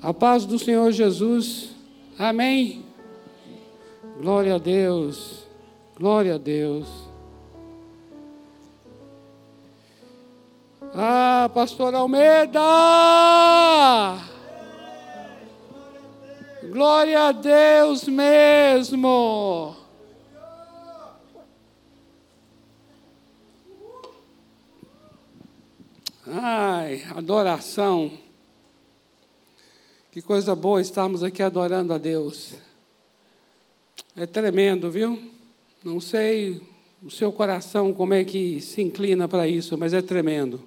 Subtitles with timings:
[0.00, 1.70] A paz do Senhor Jesus.
[2.18, 2.84] Amém.
[4.20, 5.46] Glória a Deus.
[5.96, 6.86] Glória a Deus.
[10.94, 12.60] Ah, pastor Almeida!
[16.70, 19.76] Glória a Deus mesmo.
[26.26, 28.27] Ai, adoração.
[30.18, 32.54] Que coisa boa estarmos aqui adorando a Deus.
[34.16, 35.16] É tremendo, viu?
[35.84, 36.60] Não sei
[37.00, 40.60] o seu coração como é que se inclina para isso, mas é tremendo.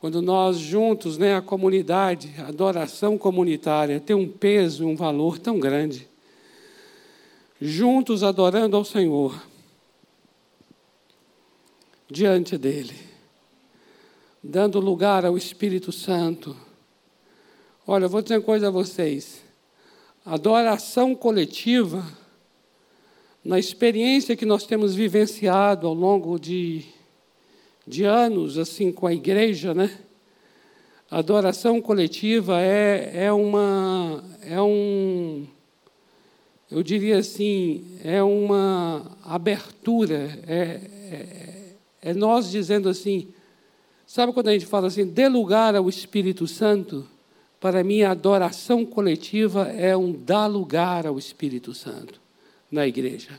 [0.00, 5.60] Quando nós juntos, né, a comunidade, a adoração comunitária tem um peso, um valor tão
[5.60, 6.08] grande.
[7.60, 9.40] Juntos adorando ao Senhor,
[12.10, 12.96] diante dele,
[14.42, 16.56] dando lugar ao Espírito Santo
[17.92, 19.42] Olha, eu vou dizer uma coisa a vocês.
[20.24, 22.06] Adoração coletiva,
[23.44, 26.84] na experiência que nós temos vivenciado ao longo de,
[27.84, 29.90] de anos, assim, com a igreja, né?
[31.10, 34.22] Adoração coletiva é, é uma.
[34.42, 35.44] É um.
[36.70, 43.26] Eu diria assim, é uma abertura, é, é, é nós dizendo assim.
[44.06, 47.04] Sabe quando a gente fala assim, dê lugar ao Espírito Santo?
[47.60, 52.18] Para mim, a adoração coletiva é um dar lugar ao Espírito Santo
[52.72, 53.38] na igreja.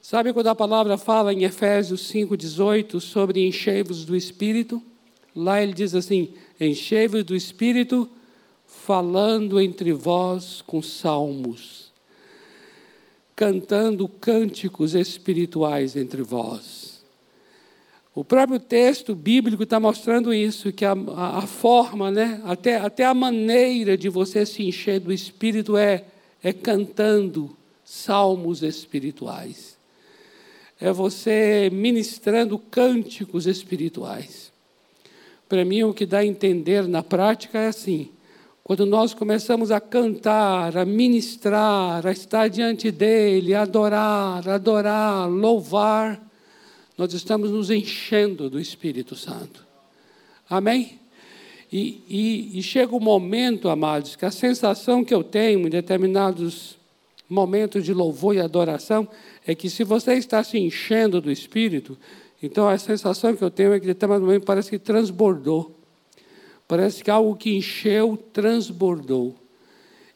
[0.00, 4.80] Sabe quando a palavra fala em Efésios 5,18 sobre enchei-vos do Espírito?
[5.34, 8.08] Lá ele diz assim: enchei-vos do Espírito,
[8.66, 11.92] falando entre vós com salmos,
[13.34, 16.91] cantando cânticos espirituais entre vós
[18.14, 23.06] o próprio texto bíblico está mostrando isso, que a, a, a, forma, né, até, até
[23.06, 26.04] a maneira de você se encher do Espírito é,
[26.42, 29.78] é cantando salmos espirituais.
[30.78, 34.52] É você ministrando cânticos espirituais.
[35.48, 38.10] Para mim, o que dá a entender na prática é assim:
[38.64, 46.31] quando nós começamos a cantar, a ministrar, a estar diante dEle, a adorar, adorar, louvar,
[46.96, 49.66] nós estamos nos enchendo do Espírito Santo.
[50.48, 51.00] Amém?
[51.72, 55.70] E, e, e chega o um momento, amados, que a sensação que eu tenho em
[55.70, 56.76] determinados
[57.28, 59.08] momentos de louvor e adoração
[59.46, 61.96] é que se você está se enchendo do Espírito,
[62.42, 65.74] então a sensação que eu tenho é que em determinado momento parece que transbordou.
[66.68, 69.41] Parece que algo que encheu transbordou.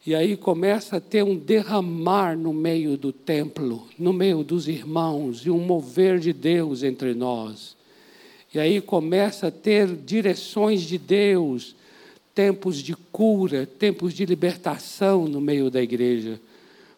[0.06, 5.44] E aí começa a ter um derramar no meio do templo, no meio dos irmãos,
[5.44, 7.76] e um mover de Deus entre nós.
[8.54, 11.74] E aí começa a ter direções de Deus,
[12.32, 16.40] tempos de cura, tempos de libertação no meio da igreja,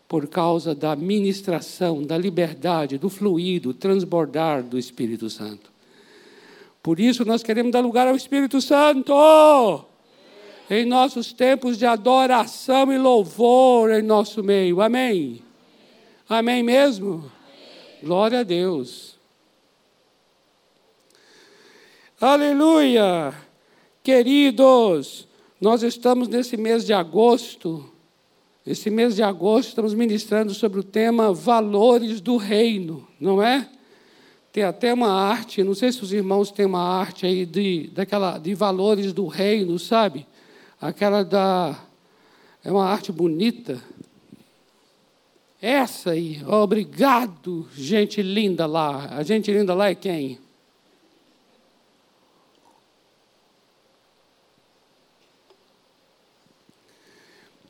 [0.06, 5.70] por causa da ministração, da liberdade, do fluido, transbordar do Espírito Santo.
[6.82, 9.14] Por isso nós queremos dar lugar ao Espírito Santo
[10.70, 14.80] em nossos tempos de adoração e louvor em nosso meio.
[14.80, 15.42] Amém?
[16.28, 17.30] Amém mesmo?
[18.02, 19.16] Glória a Deus.
[22.20, 23.32] Aleluia!
[24.02, 25.26] Queridos,
[25.60, 27.90] nós estamos nesse mês de agosto.
[28.66, 33.68] Esse mês de agosto estamos ministrando sobre o tema valores do reino, não é?
[34.52, 38.36] Tem até uma arte, não sei se os irmãos têm uma arte aí de, daquela,
[38.38, 40.26] de valores do reino, sabe?
[40.80, 41.78] Aquela da.
[42.64, 43.82] É uma arte bonita.
[45.60, 49.08] Essa aí, obrigado, gente linda lá.
[49.10, 50.38] A gente linda lá é quem?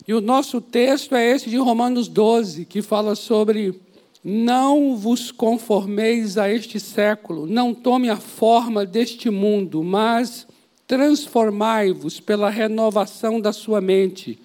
[0.06, 3.78] E o nosso texto é esse de Romanos 12, que fala sobre
[4.24, 10.46] não vos conformeis a este século, não tome a forma deste mundo, mas
[10.88, 14.38] transformai-vos pela renovação da sua mente,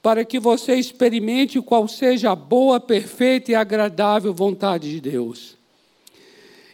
[0.00, 5.58] para que você experimente qual seja a boa, perfeita e agradável vontade de Deus.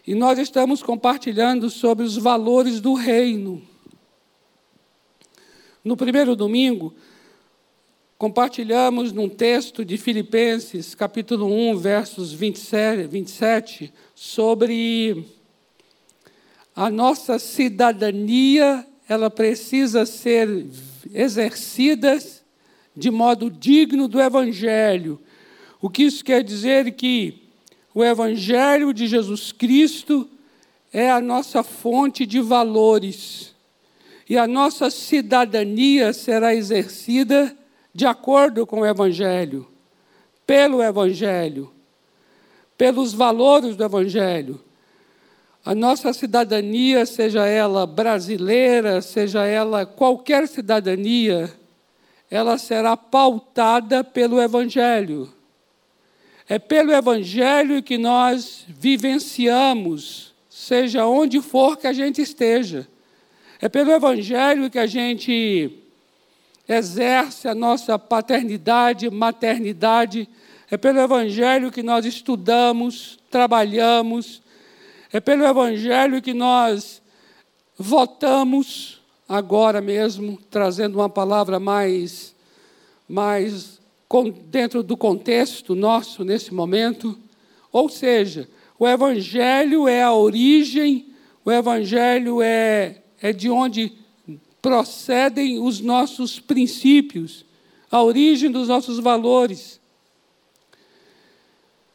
[0.05, 3.61] E nós estamos compartilhando sobre os valores do reino.
[5.83, 6.93] No primeiro domingo,
[8.19, 15.36] compartilhamos num texto de Filipenses, capítulo 1, versos 27, 27 sobre
[16.77, 20.67] a nossa cidadania ela precisa ser
[21.11, 22.19] exercida
[22.95, 25.19] de modo digno do Evangelho.
[25.81, 27.41] O que isso quer dizer que
[27.95, 30.29] o Evangelho de Jesus Cristo
[30.93, 33.55] é a nossa fonte de valores.
[34.29, 37.57] E a nossa cidadania será exercida
[37.91, 39.67] de acordo com o Evangelho,
[40.45, 41.73] pelo Evangelho,
[42.77, 44.66] pelos valores do Evangelho.
[45.67, 51.51] A nossa cidadania, seja ela brasileira, seja ela qualquer cidadania,
[52.31, 55.29] ela será pautada pelo Evangelho.
[56.47, 62.87] É pelo Evangelho que nós vivenciamos, seja onde for que a gente esteja.
[63.59, 65.69] É pelo Evangelho que a gente
[66.65, 70.29] exerce a nossa paternidade, maternidade.
[70.71, 74.46] É pelo Evangelho que nós estudamos, trabalhamos.
[75.11, 77.01] É pelo Evangelho que nós
[77.77, 82.35] votamos agora mesmo, trazendo uma palavra mais,
[83.07, 83.79] mais
[84.45, 87.17] dentro do contexto nosso nesse momento.
[87.71, 88.49] Ou seja,
[88.79, 91.13] o Evangelho é a origem,
[91.43, 93.93] o Evangelho é, é de onde
[94.61, 97.45] procedem os nossos princípios,
[97.89, 99.79] a origem dos nossos valores.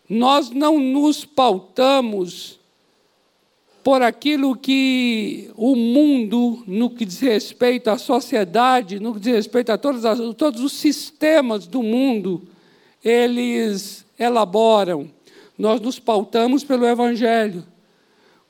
[0.09, 2.59] Nós não nos pautamos
[3.83, 9.71] por aquilo que o mundo, no que diz respeito à sociedade, no que diz respeito
[9.73, 12.43] a todos, as, todos os sistemas do mundo,
[13.05, 15.11] eles elaboram.
[15.59, 17.65] Nós nos pautamos pelo Evangelho.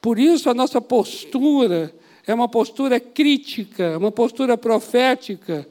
[0.00, 1.94] Por isso, a nossa postura
[2.26, 5.67] é uma postura crítica, uma postura profética,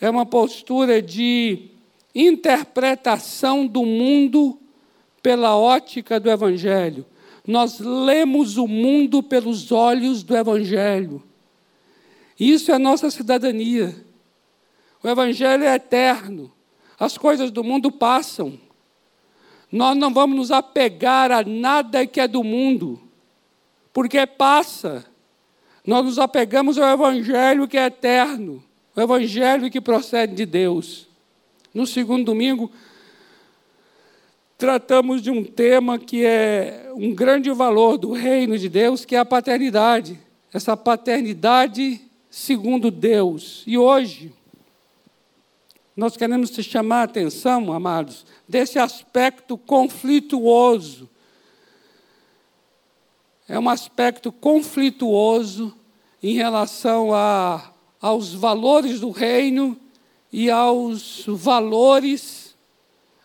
[0.00, 1.70] é uma postura de
[2.14, 4.58] interpretação do mundo
[5.22, 7.06] pela ótica do Evangelho.
[7.48, 11.22] Nós lemos o mundo pelos olhos do Evangelho.
[12.38, 13.96] Isso é a nossa cidadania.
[15.02, 16.52] O Evangelho é eterno.
[17.00, 18.60] As coisas do mundo passam.
[19.72, 23.00] Nós não vamos nos apegar a nada que é do mundo,
[23.94, 25.06] porque passa.
[25.86, 28.62] Nós nos apegamos ao Evangelho que é eterno,
[28.94, 31.08] o Evangelho que procede de Deus.
[31.72, 32.70] No segundo domingo,
[34.58, 39.20] tratamos de um tema que é um grande valor do reino de Deus, que é
[39.20, 40.18] a paternidade.
[40.52, 43.62] Essa paternidade segundo Deus.
[43.68, 44.32] E hoje,
[45.96, 51.08] nós queremos te chamar a atenção, amados, desse aspecto conflituoso.
[53.48, 55.72] É um aspecto conflituoso
[56.20, 59.78] em relação a, aos valores do reino
[60.32, 62.47] e aos valores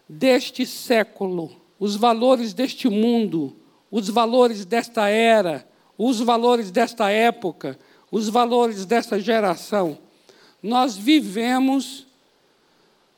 [0.07, 3.55] deste século, os valores deste mundo,
[3.91, 5.67] os valores desta era,
[5.97, 7.77] os valores desta época,
[8.11, 9.97] os valores desta geração.
[10.61, 12.05] Nós vivemos,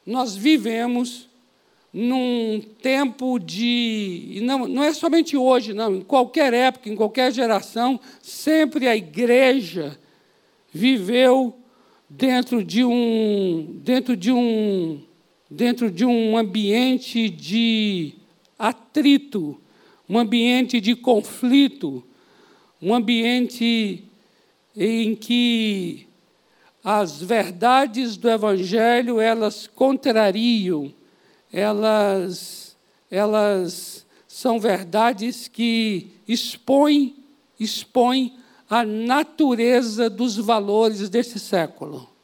[0.05, 1.29] nós vivemos
[1.93, 4.41] num tempo de.
[4.43, 9.97] Não, não é somente hoje, não, em qualquer época, em qualquer geração, sempre a igreja
[10.73, 11.57] viveu
[12.09, 15.01] dentro de um, dentro de um
[15.55, 18.13] dentro de um ambiente de
[18.59, 19.59] atrito,
[20.07, 22.03] um ambiente de conflito,
[22.81, 24.03] um ambiente
[24.75, 26.07] em que
[26.83, 30.93] as verdades do evangelho elas contrariam,
[31.51, 32.75] elas
[33.09, 37.15] elas são verdades que expõem
[37.57, 38.33] expõem
[38.69, 42.14] a natureza dos valores desse século.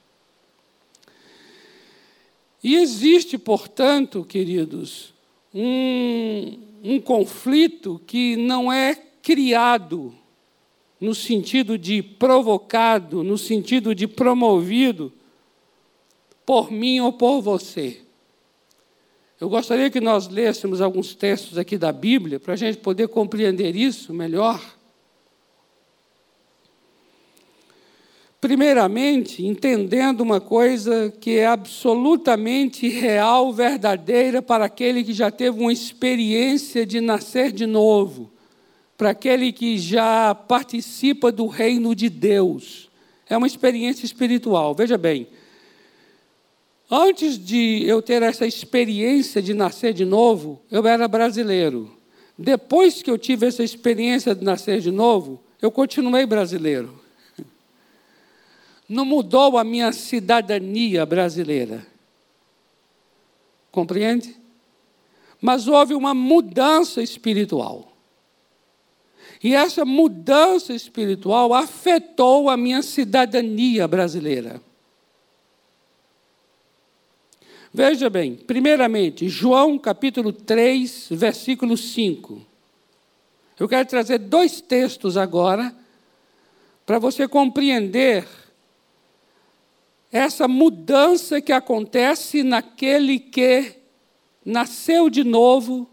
[2.63, 5.13] E existe, portanto, queridos,
[5.53, 10.13] um, um conflito que não é criado
[11.00, 15.12] no sentido de provocado, no sentido de promovido
[16.46, 18.01] por mim ou por você.
[19.39, 23.75] Eu gostaria que nós lêssemos alguns textos aqui da Bíblia para a gente poder compreender
[23.75, 24.62] isso melhor.
[28.41, 35.71] Primeiramente, entendendo uma coisa que é absolutamente real, verdadeira para aquele que já teve uma
[35.71, 38.31] experiência de nascer de novo,
[38.98, 42.89] para aquele que já participa do reino de Deus.
[43.29, 44.74] É uma experiência espiritual.
[44.74, 45.27] Veja bem,
[46.89, 51.95] antes de eu ter essa experiência de nascer de novo, eu era brasileiro.
[52.36, 57.00] Depois que eu tive essa experiência de nascer de novo, eu continuei brasileiro
[58.91, 61.88] não mudou a minha cidadania brasileira.
[63.71, 64.36] Compreende?
[65.39, 67.93] Mas houve uma mudança espiritual.
[69.41, 74.62] E essa mudança espiritual afetou a minha cidadania brasileira.
[77.74, 82.45] Veja bem, primeiramente, João capítulo 3, versículo 5.
[83.57, 85.74] Eu quero trazer dois textos agora
[86.86, 88.27] para você compreender
[90.12, 93.75] essa mudança que acontece naquele que
[94.46, 95.89] nasceu de novo,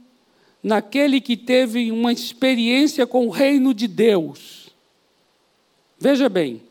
[0.62, 4.70] naquele que teve uma experiência com o reino de Deus.
[5.98, 6.62] Veja bem.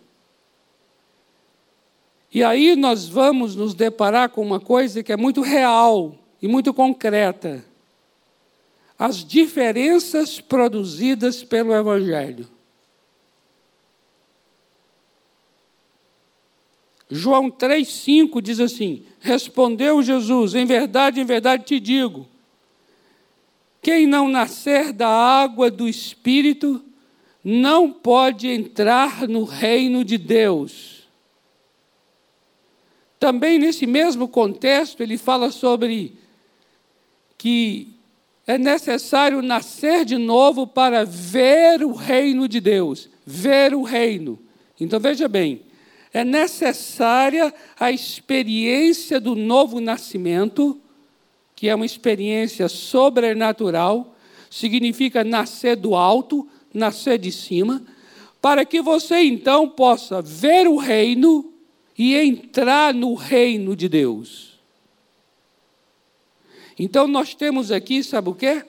[2.34, 6.74] E aí nós vamos nos deparar com uma coisa que é muito real e muito
[6.74, 7.64] concreta:
[9.00, 12.57] as diferenças produzidas pelo Evangelho.
[17.10, 22.28] João 3,5 diz assim: Respondeu Jesus, em verdade, em verdade te digo,
[23.82, 26.84] quem não nascer da água do Espírito
[27.44, 31.08] não pode entrar no reino de Deus.
[33.20, 36.14] Também nesse mesmo contexto, ele fala sobre
[37.38, 37.88] que
[38.46, 44.38] é necessário nascer de novo para ver o reino de Deus, ver o reino.
[44.80, 45.62] Então veja bem,
[46.14, 50.80] é necessária a experiência do novo nascimento,
[51.56, 54.16] que é uma experiência sobrenatural,
[54.50, 57.84] significa nascer do alto, nascer de cima,
[58.42, 61.52] para que você então possa ver o reino
[61.98, 64.58] e entrar no reino de Deus.
[66.78, 68.64] Então nós temos aqui, sabe o quê?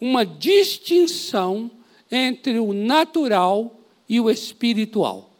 [0.00, 1.70] Uma distinção
[2.10, 5.31] entre o natural e o espiritual.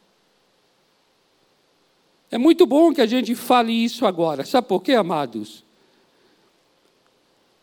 [2.32, 4.42] É muito bom que a gente fale isso agora.
[4.46, 5.62] Sabe por quê, amados?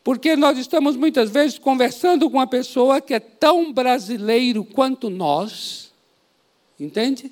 [0.04, 5.92] Porque nós estamos muitas vezes conversando com uma pessoa que é tão brasileiro quanto nós,
[6.80, 7.32] entende?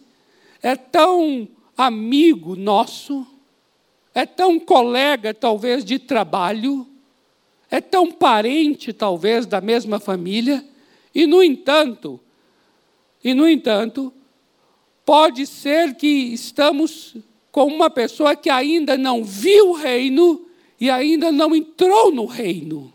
[0.63, 3.25] É tão amigo nosso,
[4.15, 6.88] é tão colega, talvez, de trabalho,
[7.70, 10.65] é tão parente, talvez, da mesma família,
[11.13, 12.20] e, no entanto,
[13.24, 14.12] e, no entanto,
[15.06, 17.15] pode ser que estamos
[17.57, 20.45] com uma pessoa que ainda não viu o reino
[20.79, 22.93] e ainda não entrou no reino.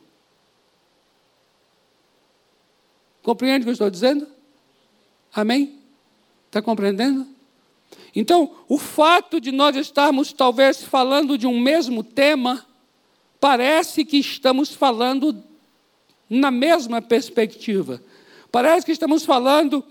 [3.25, 4.25] Compreende o que eu estou dizendo?
[5.35, 5.81] Amém?
[6.47, 7.26] Está compreendendo?
[8.14, 12.64] Então, o fato de nós estarmos talvez falando de um mesmo tema,
[13.40, 15.42] parece que estamos falando
[16.31, 18.00] na mesma perspectiva.
[18.52, 19.85] Parece que estamos falando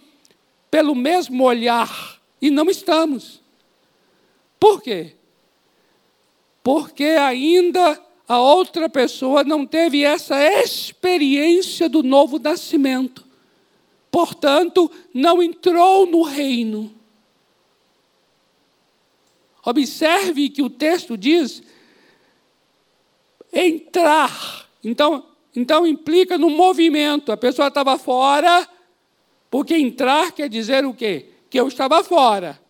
[0.71, 3.40] pelo mesmo olhar, e não estamos.
[4.61, 5.15] Por quê?
[6.61, 13.25] Porque ainda a outra pessoa não teve essa experiência do novo nascimento.
[14.11, 16.93] Portanto, não entrou no reino.
[19.65, 21.63] Observe que o texto diz
[23.51, 24.69] entrar.
[24.83, 25.25] Então,
[25.55, 27.31] então implica no movimento.
[27.31, 28.69] A pessoa estava fora,
[29.49, 31.29] porque entrar quer dizer o quê?
[31.49, 32.60] Que eu estava fora.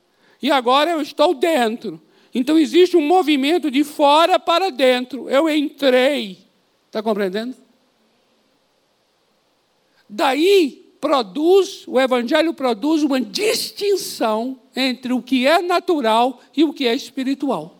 [0.42, 2.02] E agora eu estou dentro.
[2.34, 5.30] Então existe um movimento de fora para dentro.
[5.30, 6.40] Eu entrei.
[6.88, 7.56] Está compreendendo?
[10.10, 16.88] Daí produz, o Evangelho produz uma distinção entre o que é natural e o que
[16.88, 17.80] é espiritual.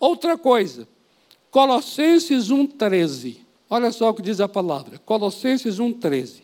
[0.00, 0.88] Outra coisa,
[1.50, 3.38] Colossenses 1,13.
[3.70, 4.98] Olha só o que diz a palavra.
[4.98, 6.43] Colossenses 1,13.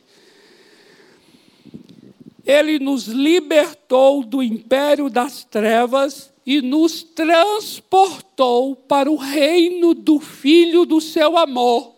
[2.46, 10.84] Ele nos libertou do império das trevas e nos transportou para o reino do Filho
[10.84, 11.94] do seu amor.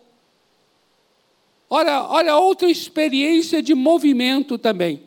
[1.69, 5.01] Olha, olha outra experiência de movimento também.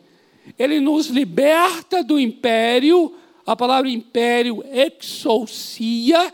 [0.58, 3.14] Ele nos liberta do império,
[3.46, 6.32] a palavra império exousia,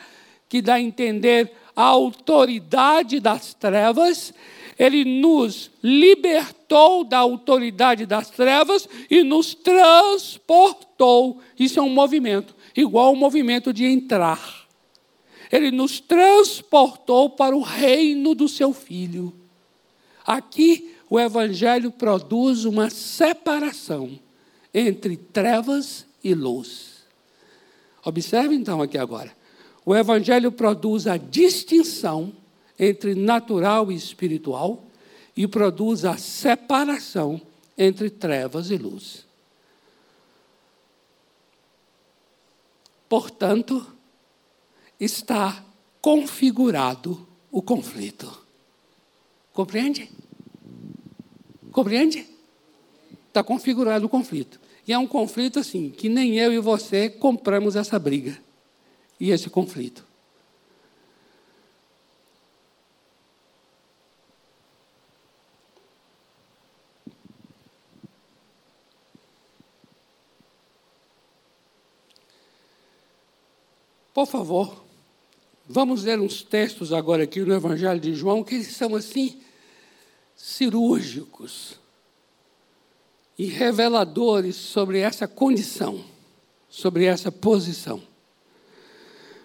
[0.49, 4.32] que dá a entender a autoridade das trevas,
[4.83, 11.41] ele nos libertou da autoridade das trevas e nos transportou.
[11.57, 14.67] Isso é um movimento, igual o movimento de entrar.
[15.53, 19.33] Ele nos transportou para o reino do seu filho.
[20.27, 24.19] Aqui o Evangelho produz uma separação
[24.75, 27.05] entre trevas e luz.
[28.05, 29.33] Observe então aqui agora.
[29.87, 32.33] O Evangelho produz a distinção
[32.85, 34.83] entre natural e espiritual
[35.37, 37.41] e produz a separação
[37.79, 39.25] entre trevas e luz.
[43.09, 43.87] Portanto,
[44.99, 45.65] está
[46.01, 48.37] configurado o conflito.
[49.53, 50.11] Compreende?
[51.71, 52.27] Compreende?
[53.29, 54.61] Está configurado o conflito.
[54.89, 58.37] E é um conflito assim, que nem eu e você compramos essa briga
[59.21, 60.05] e esse conflito.
[74.12, 74.85] Por favor,
[75.66, 79.40] vamos ler uns textos agora aqui no Evangelho de João, que são assim,
[80.37, 81.81] cirúrgicos
[83.38, 86.04] e reveladores sobre essa condição,
[86.69, 88.02] sobre essa posição.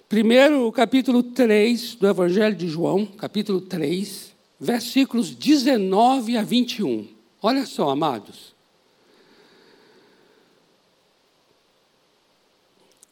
[0.09, 7.07] Primeiro, o capítulo 3 do Evangelho de João, capítulo 3, versículos 19 a 21.
[7.41, 8.56] Olha só, amados.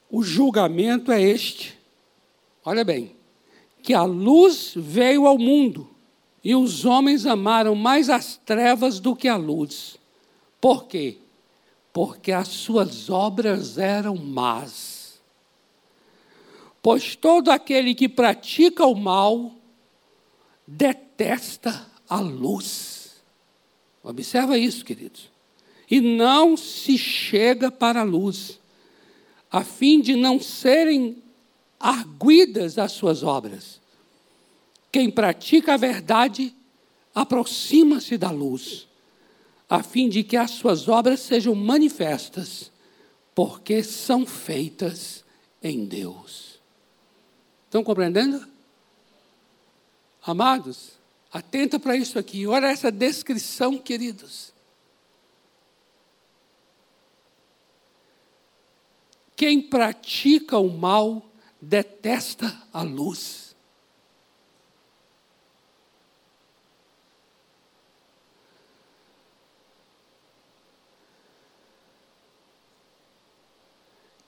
[0.10, 1.78] O julgamento é este.
[2.64, 3.16] Olha bem,
[3.82, 5.90] que a luz veio ao mundo
[6.44, 9.98] e os homens amaram mais as trevas do que a luz.
[10.62, 11.18] Por quê?
[11.92, 15.20] Porque as suas obras eram más.
[16.82, 19.52] Pois todo aquele que pratica o mal
[20.68, 23.16] detesta a luz.
[24.04, 25.32] Observa isso, queridos.
[25.90, 28.60] E não se chega para a luz
[29.56, 31.24] a fim de não serem
[31.80, 33.80] arguidas as suas obras.
[34.92, 36.54] Quem pratica a verdade
[37.14, 38.86] aproxima-se da luz,
[39.70, 42.70] a fim de que as suas obras sejam manifestas,
[43.34, 45.24] porque são feitas
[45.64, 46.60] em Deus.
[47.64, 48.46] Estão compreendendo?
[50.22, 51.00] Amados,
[51.32, 54.52] atenta para isso aqui, olha essa descrição, queridos.
[59.36, 61.30] Quem pratica o mal
[61.62, 63.56] detesta a luz.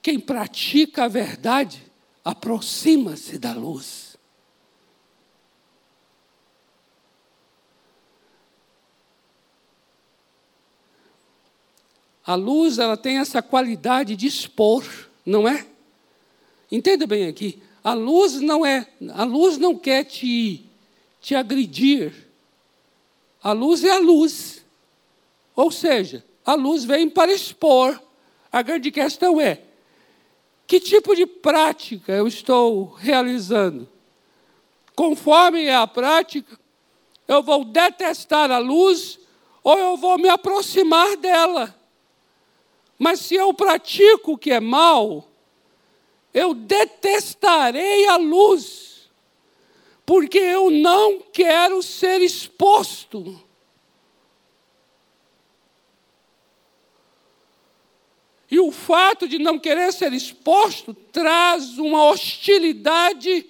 [0.02, 1.82] Quem pratica a verdade
[2.24, 4.17] aproxima-se da luz.
[12.28, 14.84] A luz ela tem essa qualidade de expor,
[15.24, 15.64] não é?
[16.70, 17.58] Entenda bem aqui.
[17.82, 20.62] A luz não é, a luz não quer te,
[21.22, 22.12] te agredir.
[23.42, 24.62] A luz é a luz.
[25.56, 27.98] Ou seja, a luz vem para expor.
[28.52, 29.62] A grande questão é:
[30.66, 33.88] que tipo de prática eu estou realizando?
[34.94, 36.60] Conforme é a prática,
[37.26, 39.18] eu vou detestar a luz
[39.64, 41.77] ou eu vou me aproximar dela.
[42.98, 45.28] Mas se eu pratico o que é mal,
[46.34, 49.08] eu detestarei a luz,
[50.04, 53.40] porque eu não quero ser exposto.
[58.50, 63.46] E o fato de não querer ser exposto traz uma hostilidade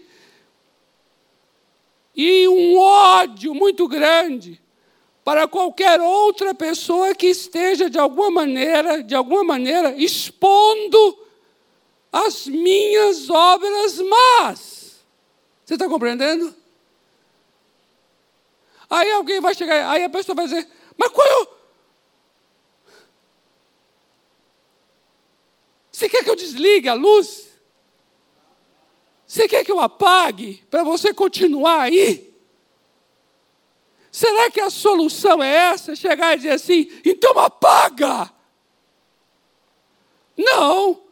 [2.14, 4.60] e um ódio muito grande
[5.28, 11.18] para qualquer outra pessoa que esteja de alguma maneira, de alguma maneira, expondo
[12.10, 15.04] as minhas obras más.
[15.66, 16.56] Você está compreendendo?
[18.88, 21.48] Aí alguém vai chegar, aí a pessoa vai dizer, mas qual é o.
[25.92, 27.48] Você quer que eu desligue a luz?
[29.26, 32.27] Você quer que eu apague para você continuar aí?
[34.18, 35.94] Será que a solução é essa?
[35.94, 38.28] Chegar e dizer assim, então apaga.
[40.36, 41.04] Não.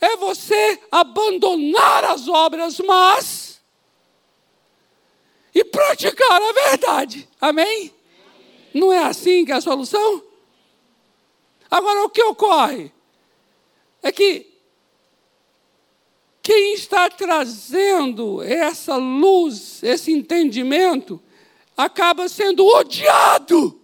[0.00, 3.60] É você abandonar as obras más
[5.54, 7.28] e praticar a verdade.
[7.38, 7.94] Amém?
[8.72, 10.22] Não é assim que é a solução?
[11.70, 12.90] Agora, o que ocorre?
[14.02, 14.50] É que
[16.42, 21.22] quem está trazendo essa luz, esse entendimento,
[21.76, 23.80] acaba sendo odiado.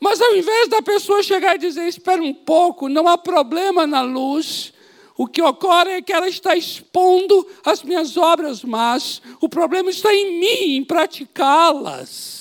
[0.00, 4.00] Mas ao invés da pessoa chegar e dizer, espera um pouco, não há problema na
[4.00, 4.72] luz,
[5.16, 10.12] o que ocorre é que ela está expondo as minhas obras mas o problema está
[10.14, 12.40] em mim, em praticá-las.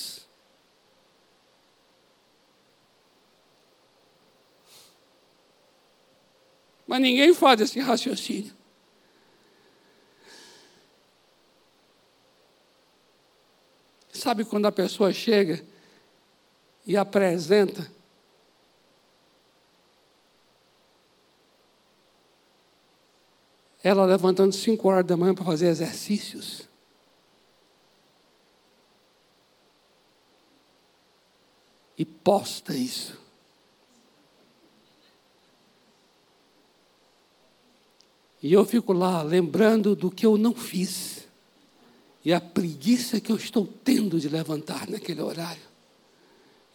[6.87, 8.58] Mas ninguém faz esse raciocínio.
[14.19, 15.65] Sabe quando a pessoa chega
[16.85, 17.89] e apresenta
[23.81, 26.67] ela levantando cinco horas da manhã para fazer exercícios.
[31.97, 33.17] E posta isso.
[38.43, 41.28] E eu fico lá lembrando do que eu não fiz
[42.23, 45.61] e a preguiça que eu estou tendo de levantar naquele horário.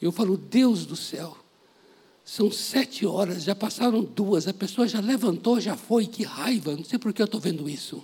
[0.00, 1.36] Eu falo, Deus do céu,
[2.24, 6.84] São sete horas, já passaram duas, a pessoa já levantou, já foi, que raiva, não
[6.84, 8.02] sei por que eu estou vendo isso.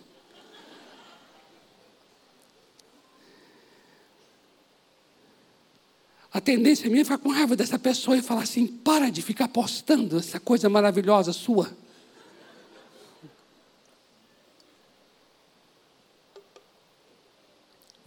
[6.33, 9.49] A tendência minha é ficar com raiva dessa pessoa e falar assim: para de ficar
[9.49, 11.71] postando essa coisa maravilhosa sua.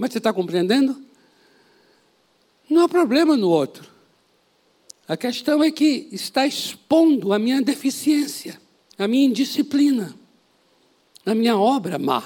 [0.03, 1.01] Mas você está compreendendo?
[2.69, 3.89] Não há problema no outro.
[5.07, 8.59] A questão é que está expondo a minha deficiência,
[8.97, 10.13] a minha indisciplina,
[11.25, 12.21] a minha obra má.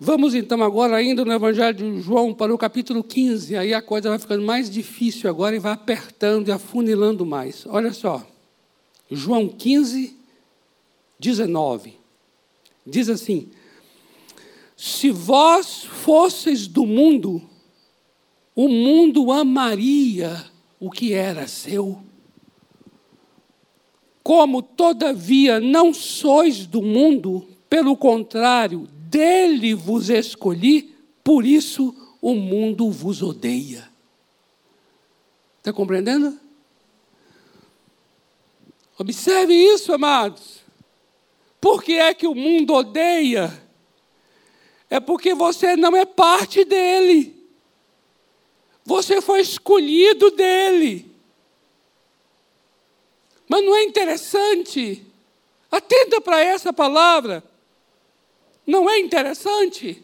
[0.00, 4.08] Vamos então agora ainda no Evangelho de João para o capítulo 15, aí a coisa
[4.08, 7.64] vai ficando mais difícil agora e vai apertando e afunilando mais.
[7.66, 8.26] Olha só,
[9.08, 10.16] João 15,
[11.20, 12.07] 19,
[12.90, 13.48] diz assim:
[14.76, 17.42] Se vós fosseis do mundo,
[18.54, 20.44] o mundo amaria
[20.80, 22.00] o que era seu.
[24.22, 32.90] Como, todavia, não sois do mundo, pelo contrário, dele vos escolhi, por isso o mundo
[32.90, 33.88] vos odeia.
[35.58, 36.38] Está compreendendo?
[38.98, 40.57] Observe isso, amados.
[41.60, 43.52] Por que é que o mundo odeia?
[44.88, 47.36] É porque você não é parte dele.
[48.84, 51.10] Você foi escolhido dele.
[53.48, 55.04] Mas não é interessante?
[55.70, 57.42] Atenta para essa palavra.
[58.66, 60.02] Não é interessante?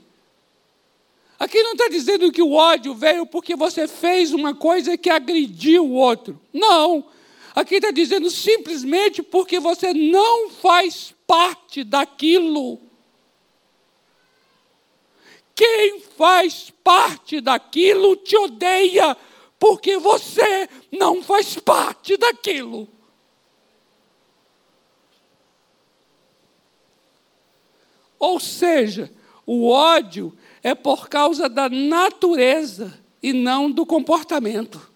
[1.39, 5.85] Aqui não está dizendo que o ódio veio porque você fez uma coisa que agrediu
[5.85, 6.41] o outro.
[6.53, 7.07] Não.
[7.55, 12.81] Aqui está dizendo simplesmente porque você não faz parte daquilo.
[15.55, 19.17] Quem faz parte daquilo te odeia
[19.59, 22.89] porque você não faz parte daquilo.
[28.19, 29.13] Ou seja,
[29.47, 34.91] o ódio é por causa da natureza e não do comportamento.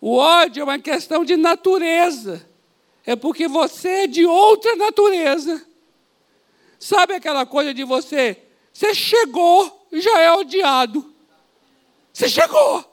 [0.00, 2.47] O ódio é uma questão de natureza.
[3.08, 5.66] É porque você é de outra natureza.
[6.78, 8.36] Sabe aquela coisa de você?
[8.70, 11.10] Você chegou, já é odiado.
[12.12, 12.84] Você chegou.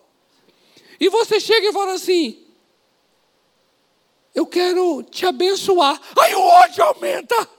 [1.01, 2.47] E você chega e fala assim:
[4.33, 6.01] Eu quero te abençoar.
[6.17, 7.49] Aí o ódio aumenta.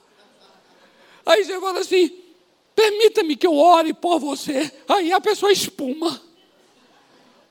[1.26, 2.24] Aí você fala assim:
[2.74, 4.72] permita-me que eu ore por você.
[4.88, 6.22] Aí a pessoa espuma.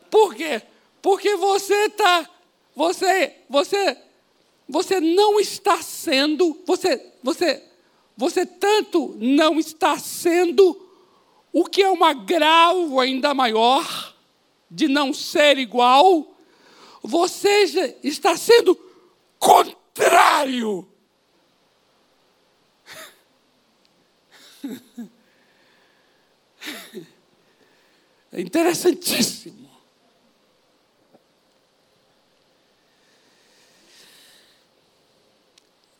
[0.09, 0.63] Por quê?
[0.99, 2.27] Porque você está,
[2.75, 3.95] você, você,
[4.67, 7.63] você não está sendo, você, você,
[8.17, 10.81] você tanto não está sendo
[11.53, 14.15] o que é uma grau ainda maior
[14.69, 16.35] de não ser igual,
[17.01, 18.75] você está sendo
[19.39, 20.87] contrário
[28.31, 29.64] É interessantíssimo.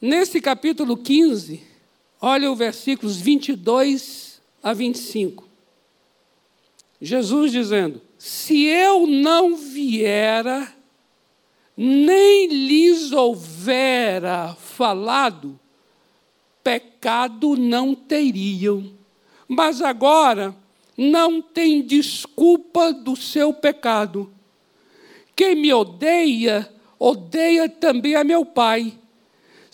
[0.08, 1.64] Nesse capítulo 15,
[2.22, 5.50] olha o versículos 22 a 25.
[7.02, 10.72] Jesus dizendo: Se eu não viera,
[11.76, 15.60] nem lhes houvera falado,
[16.64, 18.94] pecado não teriam.
[19.48, 20.56] Mas agora
[20.96, 24.32] não tem desculpa do seu pecado.
[25.36, 29.00] Quem me odeia, odeia também a meu Pai.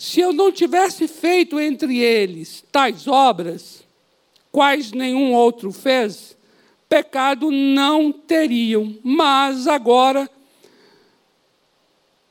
[0.02, 3.84] Se eu não tivesse feito entre eles tais obras,
[4.50, 6.36] quais nenhum outro fez,
[6.88, 8.98] pecado não teriam.
[9.04, 10.28] Mas agora,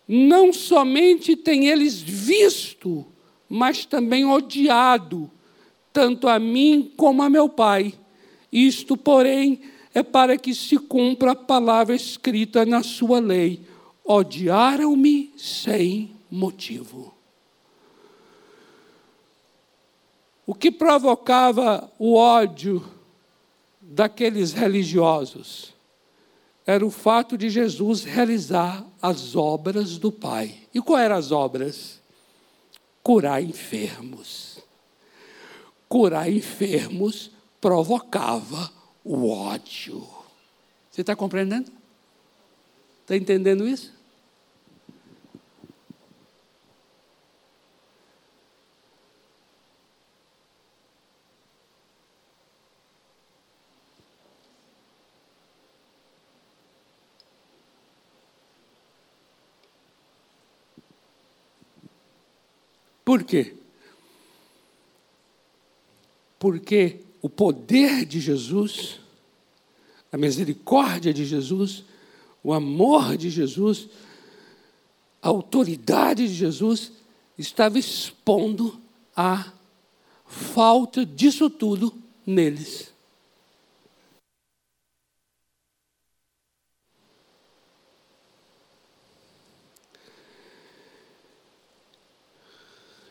[0.06, 3.06] não somente têm eles visto,
[3.48, 5.32] mas também odiado,
[5.94, 7.94] tanto a mim como a meu Pai.
[8.52, 9.62] Isto, porém,
[9.94, 13.62] é para que se cumpra a palavra escrita na sua lei:
[14.04, 17.21] odiaram-me sem motivo.
[20.52, 22.86] O que provocava o ódio
[23.80, 25.74] daqueles religiosos
[26.66, 30.68] era o fato de Jesus realizar as obras do Pai.
[30.74, 32.02] E quais eram as obras?
[33.02, 34.60] curar enfermos.
[35.88, 38.70] Curar enfermos provocava
[39.06, 40.06] o ódio.
[40.92, 41.72] Você está compreendendo?
[43.04, 43.91] Está entendendo isso?
[63.12, 63.56] Por quê?
[66.40, 69.02] Porque o poder de Jesus,
[70.10, 71.84] a misericórdia de Jesus,
[72.42, 73.90] o amor de Jesus,
[75.22, 76.94] a autoridade de Jesus
[77.38, 78.80] estava expondo
[79.14, 79.52] a
[80.26, 81.94] falta disso tudo
[82.26, 82.94] neles.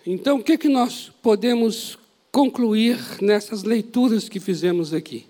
[0.06, 1.98] Então, o que, é que nós podemos
[2.32, 5.26] concluir nessas leituras que fizemos aqui?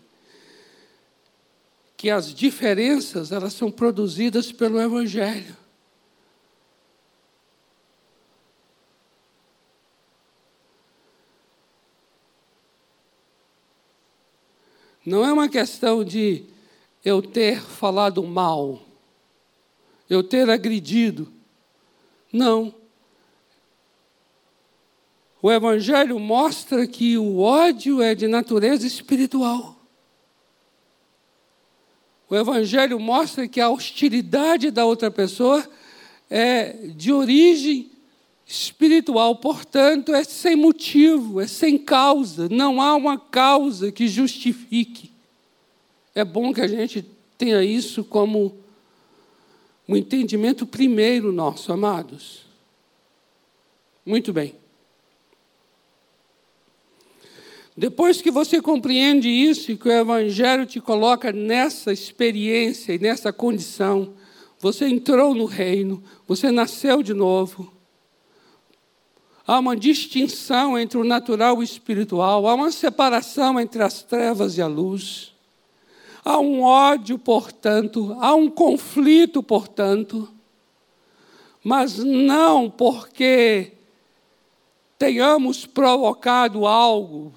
[1.97, 5.57] Que as diferenças elas são produzidas pelo Evangelho.
[15.05, 16.45] Não é uma questão de
[17.05, 18.81] eu ter falado mal,
[20.09, 21.33] eu ter agredido.
[22.33, 22.80] Não.
[25.43, 29.77] O Evangelho mostra que o ódio é de natureza espiritual.
[32.29, 35.69] O Evangelho mostra que a hostilidade da outra pessoa
[36.29, 37.91] é de origem
[38.47, 45.11] espiritual, portanto, é sem motivo, é sem causa, não há uma causa que justifique.
[46.15, 47.05] É bom que a gente
[47.39, 48.57] tenha isso como
[49.89, 52.43] um entendimento primeiro nosso, amados.
[54.05, 54.60] Muito bem.
[57.77, 63.33] Depois que você compreende isso e que o Evangelho te coloca nessa experiência e nessa
[63.33, 64.13] condição,
[64.59, 67.73] você entrou no reino, você nasceu de novo.
[69.47, 74.59] Há uma distinção entre o natural e o espiritual, há uma separação entre as trevas
[74.59, 75.33] e a luz.
[76.25, 80.29] Há um ódio, portanto, há um conflito, portanto,
[81.65, 83.73] mas não porque
[84.99, 87.33] tenhamos provocado algo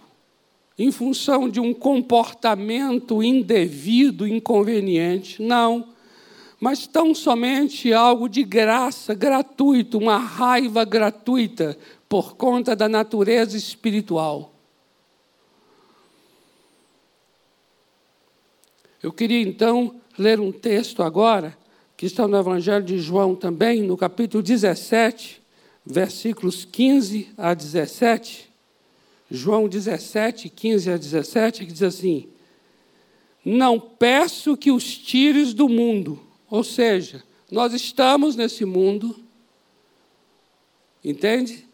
[0.78, 5.42] em função de um comportamento indevido, inconveniente.
[5.42, 5.90] Não.
[6.60, 14.52] Mas tão somente algo de graça, gratuito, uma raiva gratuita por conta da natureza espiritual.
[19.02, 21.58] Eu queria então ler um texto agora,
[21.98, 25.42] que está no Evangelho de João também, no capítulo 17,
[25.86, 28.53] versículos 15 a 17
[29.36, 32.30] João 17, 15 a 17, que diz assim:
[33.44, 39.20] Não peço que os tires do mundo, ou seja, nós estamos nesse mundo,
[41.04, 41.66] entende?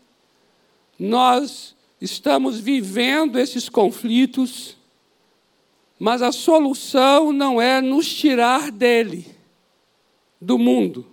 [0.98, 4.78] Nós estamos vivendo esses conflitos,
[6.00, 9.28] mas a solução não é nos tirar dele,
[10.39, 11.06] do mundo,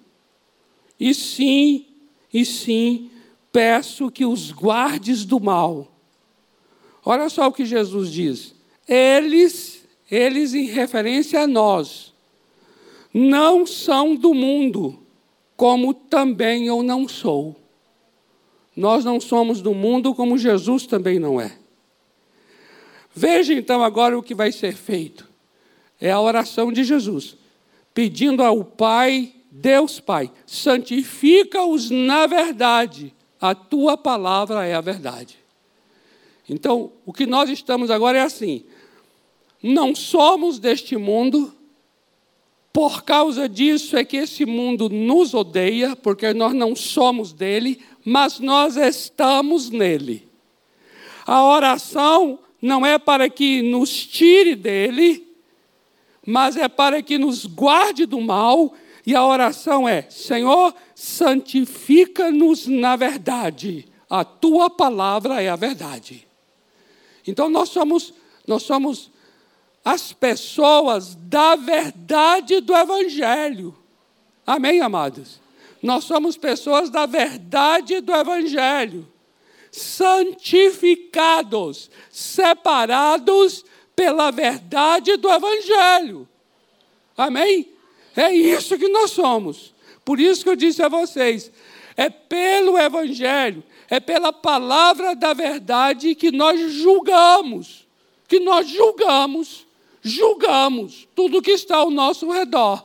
[0.98, 1.86] e sim,
[2.32, 3.10] e sim,
[3.50, 5.95] peço que os guardes do mal
[7.08, 8.52] Olha só o que Jesus diz.
[8.88, 12.12] Eles, eles em referência a nós,
[13.14, 14.98] não são do mundo,
[15.56, 17.54] como também eu não sou.
[18.74, 21.56] Nós não somos do mundo como Jesus também não é.
[23.14, 25.30] Veja então agora o que vai ser feito.
[26.00, 27.36] É a oração de Jesus,
[27.94, 35.45] pedindo ao Pai, Deus Pai, santifica-os na verdade, a tua palavra é a verdade.
[36.48, 38.64] Então, o que nós estamos agora é assim:
[39.62, 41.52] não somos deste mundo,
[42.72, 48.38] por causa disso é que esse mundo nos odeia, porque nós não somos dele, mas
[48.38, 50.28] nós estamos nele.
[51.26, 55.26] A oração não é para que nos tire dele,
[56.26, 58.74] mas é para que nos guarde do mal,
[59.06, 66.25] e a oração é: Senhor, santifica-nos na verdade, a tua palavra é a verdade.
[67.26, 68.12] Então nós somos,
[68.46, 69.10] nós somos
[69.84, 73.74] as pessoas da verdade do Evangelho.
[74.46, 75.40] Amém, amados?
[75.82, 79.08] Nós somos pessoas da verdade do Evangelho,
[79.70, 86.28] santificados, separados pela verdade do Evangelho.
[87.16, 87.72] Amém?
[88.14, 89.74] É isso que nós somos.
[90.04, 91.50] Por isso que eu disse a vocês:
[91.96, 97.86] é pelo Evangelho, é pela palavra da verdade que nós julgamos,
[98.28, 99.66] que nós julgamos,
[100.02, 102.84] julgamos tudo que está ao nosso redor.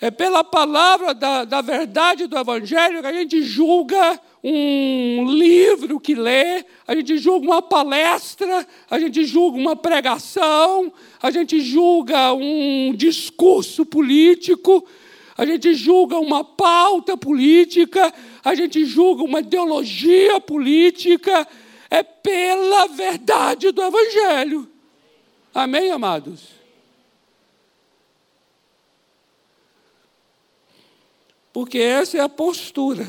[0.00, 6.14] É pela palavra da, da verdade do Evangelho que a gente julga um livro que
[6.14, 12.94] lê, a gente julga uma palestra, a gente julga uma pregação, a gente julga um
[12.94, 14.86] discurso político,
[15.38, 18.12] a gente julga uma pauta política,
[18.44, 21.46] a gente julga uma ideologia política,
[21.88, 24.68] é pela verdade do Evangelho.
[25.54, 26.48] Amém, amados?
[31.52, 33.08] Porque essa é a postura.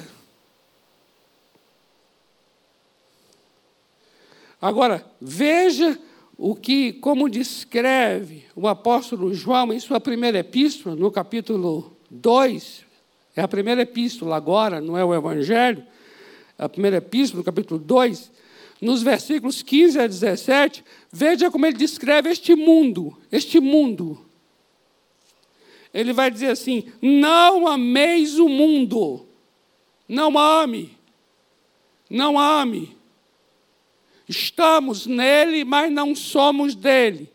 [4.61, 5.99] Agora, veja
[6.37, 12.85] o que, como descreve o apóstolo João em sua primeira epístola, no capítulo 2,
[13.35, 15.85] é a primeira epístola agora, não é o Evangelho,
[16.57, 18.31] é a primeira epístola, capítulo 2,
[18.81, 24.25] nos versículos 15 a 17, veja como ele descreve este mundo, este mundo.
[25.93, 29.25] Ele vai dizer assim: não ameis o mundo,
[30.07, 30.97] não ame,
[32.09, 32.97] não ame.
[34.27, 37.29] Estamos nele, mas não somos dele.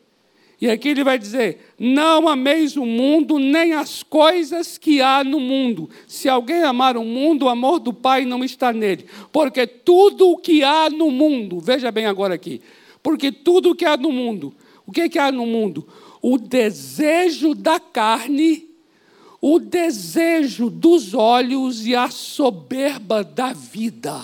[0.64, 5.38] E aqui ele vai dizer: Não ameis o mundo, nem as coisas que há no
[5.38, 5.90] mundo.
[6.08, 9.04] Se alguém amar o mundo, o amor do Pai não está nele.
[9.30, 12.62] Porque tudo o que há no mundo, veja bem agora aqui,
[13.02, 14.54] porque tudo o que há no mundo,
[14.86, 15.86] o que, é que há no mundo?
[16.22, 18.66] O desejo da carne,
[19.42, 24.18] o desejo dos olhos e a soberba da vida.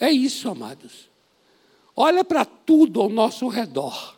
[0.00, 1.10] É isso, amados.
[1.94, 4.16] Olha para tudo ao nosso redor.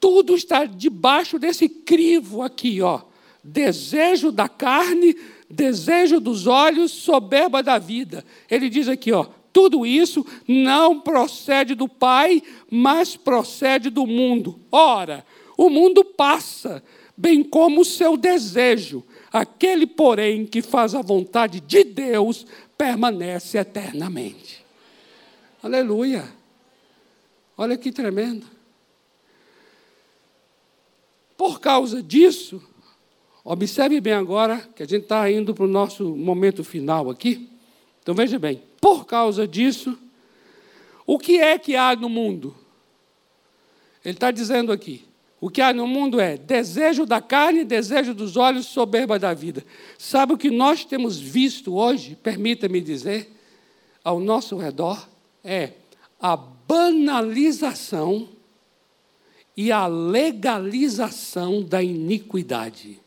[0.00, 3.02] Tudo está debaixo desse crivo aqui, ó.
[3.44, 5.14] Desejo da carne,
[5.48, 8.24] desejo dos olhos, soberba da vida.
[8.50, 14.58] Ele diz aqui, ó, tudo isso não procede do Pai, mas procede do mundo.
[14.72, 15.24] Ora,
[15.56, 16.82] o mundo passa,
[17.16, 19.04] bem como o seu desejo.
[19.32, 22.46] Aquele, porém, que faz a vontade de Deus
[22.78, 24.64] permanece eternamente.
[25.62, 26.24] Aleluia.
[27.56, 28.46] Olha que tremendo.
[31.40, 32.62] Por causa disso,
[33.42, 37.48] observe bem agora, que a gente está indo para o nosso momento final aqui.
[38.02, 39.98] Então veja bem, por causa disso,
[41.06, 42.54] o que é que há no mundo?
[44.04, 45.02] Ele está dizendo aqui:
[45.40, 49.64] o que há no mundo é desejo da carne, desejo dos olhos, soberba da vida.
[49.96, 53.32] Sabe o que nós temos visto hoje, permita-me dizer,
[54.04, 55.08] ao nosso redor?
[55.42, 55.72] É
[56.20, 58.28] a banalização
[59.60, 62.98] e a legalização da iniquidade.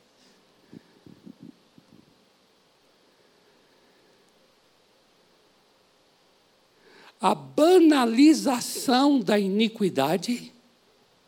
[7.19, 10.53] A banalização da iniquidade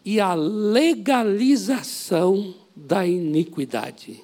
[0.06, 0.94] e a legalização
[2.76, 4.24] da iniquidade.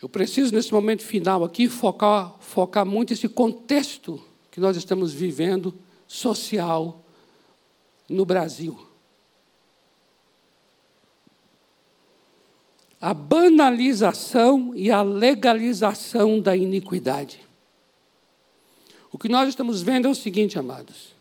[0.00, 5.74] Eu preciso, nesse momento final aqui, focar, focar muito esse contexto que nós estamos vivendo
[6.06, 7.02] social
[8.08, 8.78] no Brasil.
[13.00, 17.40] A banalização e a legalização da iniquidade.
[19.10, 21.14] O que nós estamos vendo é o seguinte, amados.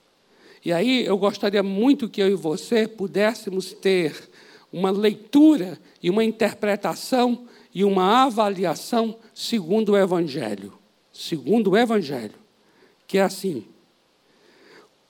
[0.64, 4.30] E aí eu gostaria muito que eu e você pudéssemos ter
[4.72, 10.80] uma leitura e uma interpretação e uma avaliação segundo o Evangelho.
[11.12, 12.36] Segundo o Evangelho.
[13.06, 13.68] Que é assim: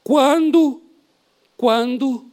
[0.04, 0.82] quando,
[1.56, 2.26] quando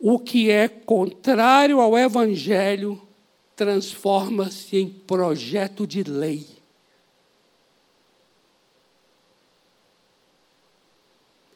[0.00, 3.00] o que é contrário ao Evangelho
[3.54, 6.46] transforma-se em projeto de lei.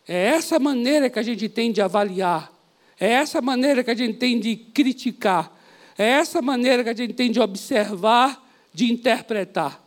[0.06, 2.52] É essa maneira que a gente tem de avaliar,
[2.98, 5.57] é essa maneira que a gente tem de criticar,
[5.98, 9.82] é essa maneira que a gente tem de observar, de interpretar.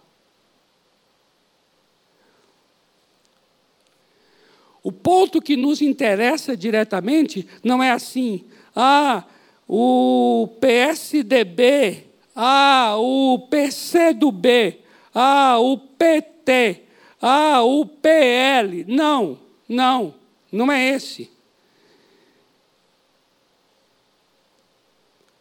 [4.84, 8.44] O ponto que nos interessa diretamente não é assim,
[8.76, 9.24] ah,
[9.68, 14.80] o PSDB, ah, o PCdoB,
[15.16, 16.82] ah, o PT,
[17.22, 18.84] ah, o PL.
[18.86, 19.40] Não,
[19.70, 20.14] não,
[20.52, 21.31] não é esse.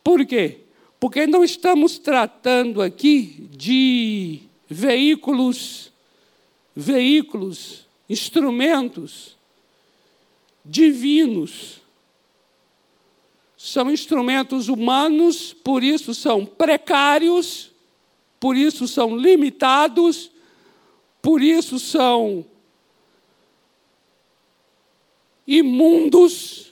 [0.03, 0.61] Por quê?
[0.99, 5.93] Porque não estamos tratando aqui de veículos,
[6.75, 9.37] veículos, instrumentos
[10.65, 11.81] divinos.
[13.57, 17.71] São instrumentos humanos, por isso são precários,
[18.39, 20.31] por isso são limitados,
[21.21, 22.45] por isso são
[25.47, 26.70] imundos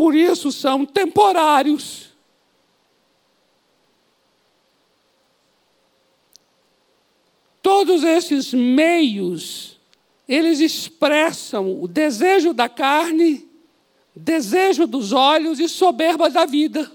[0.00, 2.08] por isso são temporários.
[7.60, 9.78] Todos esses meios
[10.26, 13.46] eles expressam o desejo da carne,
[14.16, 16.90] desejo dos olhos e soberba da vida.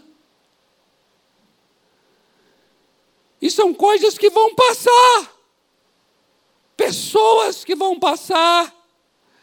[3.40, 5.32] E são coisas que vão passar,
[6.76, 8.76] pessoas que vão passar,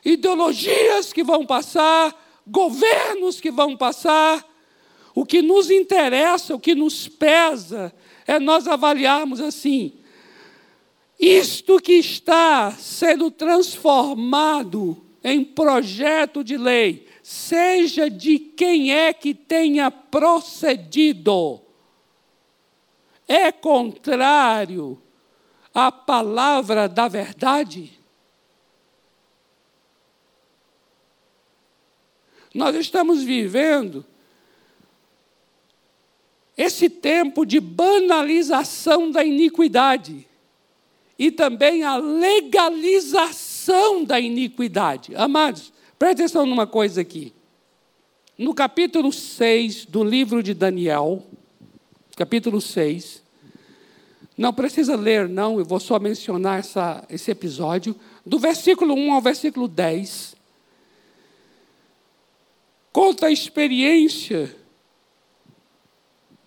[0.04, 4.46] ideologias que vão passar, governos que vão passar.
[5.14, 7.92] O que nos interessa, o que nos pesa,
[8.26, 9.92] é nós avaliarmos assim:
[11.20, 19.90] isto que está sendo transformado em projeto de lei, seja de quem é que tenha
[19.90, 21.60] procedido,
[23.28, 25.00] é contrário
[25.72, 28.01] à palavra da verdade?
[32.54, 34.04] Nós estamos vivendo
[36.56, 40.26] esse tempo de banalização da iniquidade
[41.18, 45.14] e também a legalização da iniquidade.
[45.14, 47.32] Amados, preste atenção numa coisa aqui.
[48.36, 51.22] No capítulo 6 do livro de Daniel,
[52.16, 53.22] capítulo 6,
[54.36, 57.94] não precisa ler, não, eu vou só mencionar essa, esse episódio,
[58.24, 60.34] do versículo 1 ao versículo 10,
[62.92, 64.54] conta a experiência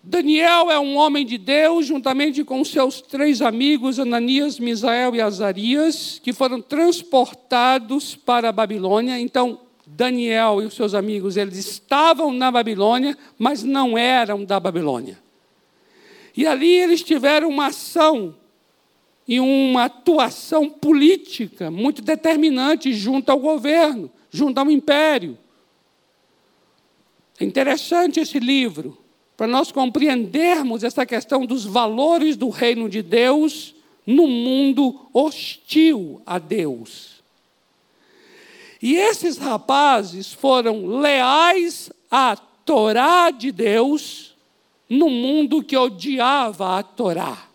[0.08, 6.20] Daniel é um homem de Deus, juntamente com seus três amigos, Ananias, Misael e Azarias,
[6.22, 9.18] que foram transportados para a Babilônia.
[9.18, 15.18] Então, Daniel e os seus amigos, eles estavam na Babilônia, mas não eram da Babilônia.
[16.36, 18.32] E ali eles tiveram uma ação
[19.26, 25.36] e uma atuação política muito determinante junto ao governo, junto ao império.
[27.38, 28.98] É interessante esse livro
[29.36, 33.74] para nós compreendermos essa questão dos valores do reino de Deus
[34.06, 37.22] no mundo hostil a Deus.
[38.80, 44.34] E esses rapazes foram leais à Torá de Deus
[44.88, 47.48] no mundo que odiava a Torá.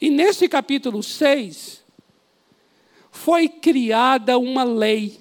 [0.00, 1.84] E nesse capítulo 6,
[3.10, 5.20] foi criada uma lei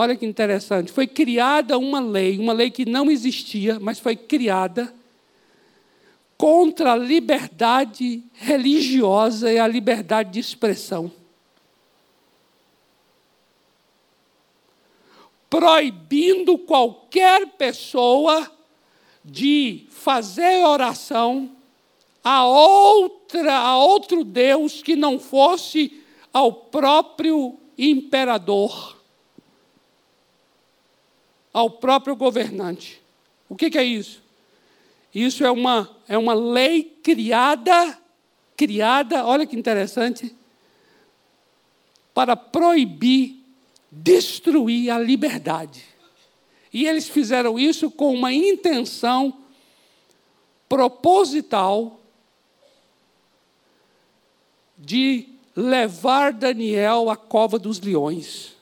[0.00, 0.92] Olha que interessante.
[0.92, 4.94] Foi criada uma lei, uma lei que não existia, mas foi criada
[6.36, 11.10] contra a liberdade religiosa e a liberdade de expressão.
[15.50, 18.48] Proibindo qualquer pessoa
[19.24, 21.50] de fazer oração
[22.22, 26.00] a outra, a outro Deus que não fosse
[26.32, 28.97] ao próprio imperador
[31.58, 33.02] ao próprio governante.
[33.48, 34.22] O que, que é isso?
[35.12, 37.98] Isso é uma, é uma lei criada,
[38.56, 40.32] criada, olha que interessante,
[42.14, 43.42] para proibir,
[43.90, 45.84] destruir a liberdade.
[46.72, 49.36] E eles fizeram isso com uma intenção
[50.68, 51.98] proposital
[54.78, 58.57] de levar Daniel à cova dos leões.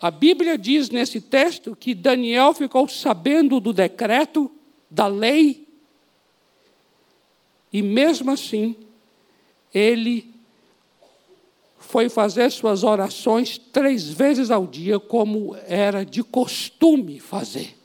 [0.00, 4.50] A Bíblia diz nesse texto que Daniel ficou sabendo do decreto,
[4.90, 5.68] da lei,
[7.72, 8.74] e mesmo assim,
[9.72, 10.34] ele
[11.78, 17.76] foi fazer suas orações três vezes ao dia, como era de costume fazer.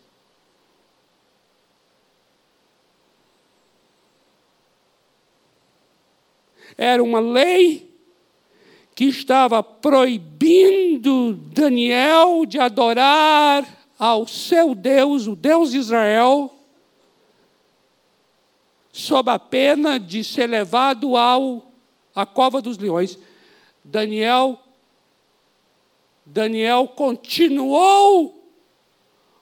[6.77, 7.84] Era uma lei
[8.95, 13.67] que estava proibindo Daniel de adorar
[13.99, 16.49] ao seu Deus, o Deus de Israel,
[18.93, 21.69] sob a pena de ser levado ao
[22.15, 23.19] à cova dos leões.
[23.83, 24.57] Daniel
[26.25, 28.41] Daniel continuou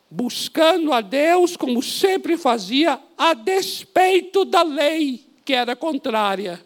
[0.09, 6.63] buscando a Deus como sempre fazia, a despeito da lei que era contrária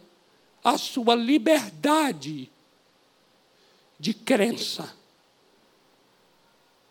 [0.63, 2.49] à sua liberdade
[3.99, 4.93] de crença.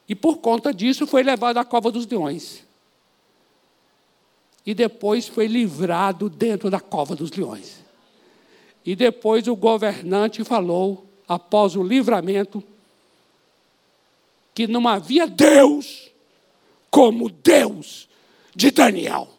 [0.08, 2.64] E por conta disso foi levado à cova dos leões.
[4.64, 7.84] E depois foi livrado dentro da cova dos leões.
[8.84, 12.62] E depois o governante falou, após o livramento,
[14.54, 16.10] que não havia Deus
[16.90, 18.08] como Deus
[18.54, 19.35] de Daniel.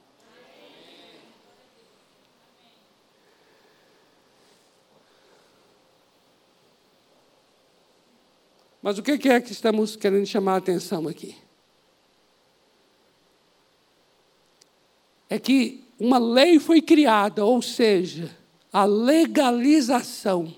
[8.82, 11.36] Mas o que é que estamos querendo chamar a atenção aqui?
[15.30, 18.36] É que uma lei foi criada, ou seja,
[18.71, 20.53] a legalização,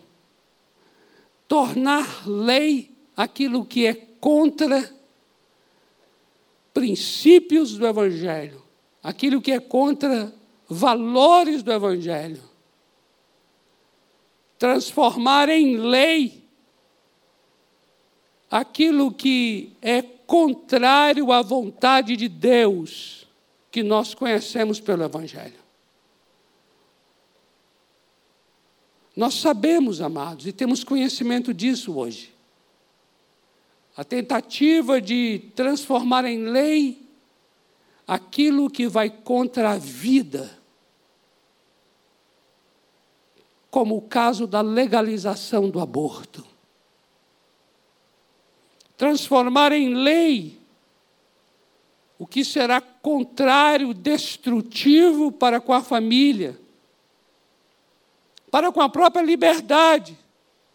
[1.48, 4.94] tornar lei aquilo que é contra
[6.74, 8.62] princípios do Evangelho,
[9.02, 10.34] aquilo que é contra
[10.68, 12.42] valores do Evangelho.
[14.58, 16.49] Transformar em lei
[18.50, 23.28] aquilo que é contrário à vontade de Deus
[23.72, 25.60] que nós conhecemos pelo Evangelho.
[29.16, 32.34] Nós sabemos, amados, e temos conhecimento disso hoje.
[33.98, 37.06] A tentativa de transformar em lei
[38.08, 40.58] aquilo que vai contra a vida,
[43.70, 46.49] como o caso da legalização do aborto.
[49.00, 50.60] Transformar em lei
[52.18, 56.60] o que será contrário, destrutivo para com a família,
[58.52, 60.18] para com a própria liberdade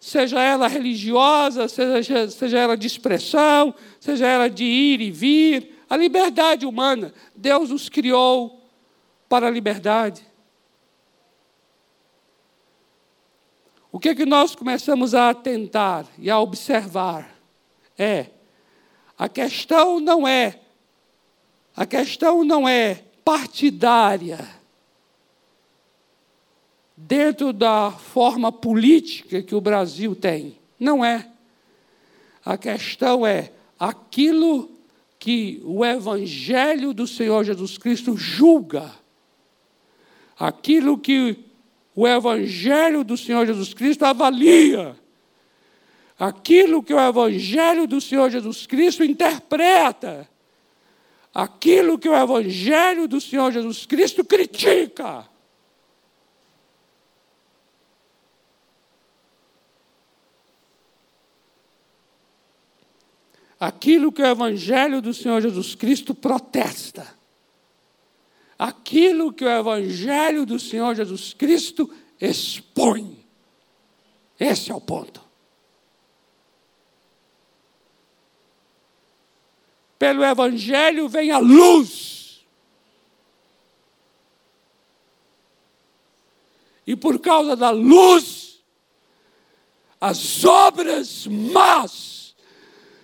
[0.00, 5.96] seja ela religiosa, seja, seja ela de expressão, seja ela de ir e vir, a
[5.96, 7.12] liberdade humana.
[7.34, 8.62] Deus nos criou
[9.30, 10.22] para a liberdade.
[13.92, 17.33] O que, é que nós começamos a atentar e a observar
[17.98, 18.26] é
[19.16, 20.60] a questão não é
[21.76, 24.38] a questão não é partidária
[26.96, 30.56] dentro da forma política que o Brasil tem.
[30.78, 31.28] Não é.
[32.44, 34.70] A questão é aquilo
[35.18, 38.92] que o Evangelho do Senhor Jesus Cristo julga,
[40.38, 41.36] aquilo que
[41.94, 44.94] o Evangelho do Senhor Jesus Cristo avalia,
[46.18, 50.28] aquilo que o Evangelho do Senhor Jesus Cristo interpreta,
[51.32, 55.28] aquilo que o Evangelho do Senhor Jesus Cristo critica.
[63.64, 67.06] aquilo que o Evangelho do Senhor Jesus Cristo protesta,
[68.58, 71.90] aquilo que o Evangelho do Senhor Jesus Cristo
[72.20, 73.24] expõe.
[74.38, 75.23] Esse é o ponto.
[80.04, 82.44] Pelo Evangelho vem a luz.
[86.86, 88.62] E por causa da luz,
[89.98, 92.36] as obras más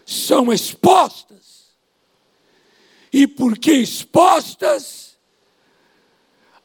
[0.04, 1.74] são expostas.
[3.10, 5.18] E porque expostas,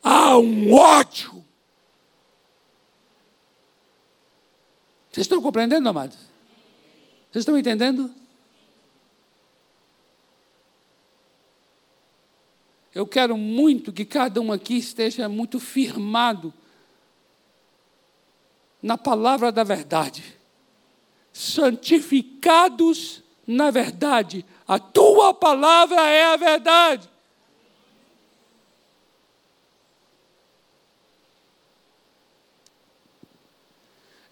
[0.04, 1.46] há um ódio.
[5.10, 6.18] Vocês estão compreendendo, amados?
[7.32, 8.25] Vocês estão entendendo?
[12.96, 16.54] Eu quero muito que cada um aqui esteja muito firmado
[18.82, 20.24] na palavra da verdade.
[21.34, 24.46] Santificados na verdade.
[24.66, 27.10] A tua palavra é a verdade.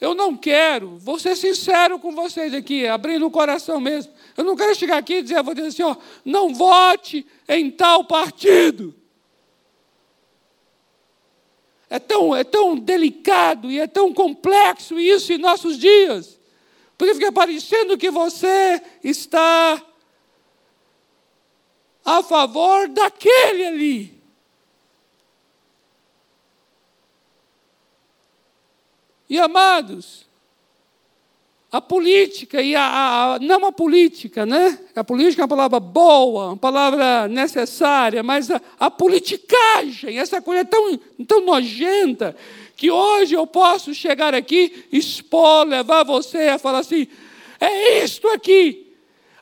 [0.04, 4.12] Eu não quero, vou ser sincero com vocês aqui, abrindo o coração mesmo.
[4.36, 5.95] Eu não quero chegar aqui e dizer, vou dizer assim, ó,
[6.26, 8.93] não vote em tal partido.
[11.89, 16.38] É tão, é tão delicado e é tão complexo isso em nossos dias.
[16.97, 19.82] Porque fica parecendo que você está
[22.04, 24.22] a favor daquele ali.
[29.34, 30.28] E amados,
[31.72, 32.84] a política e a,
[33.34, 34.78] a, não a política, né?
[34.96, 40.62] A política é uma palavra boa, uma palavra necessária, mas a, a politicagem, essa coisa
[40.62, 42.38] é tão, tão nojenta
[42.76, 47.08] que hoje eu posso chegar aqui, expor, levar você a falar assim:
[47.60, 48.94] é isto aqui.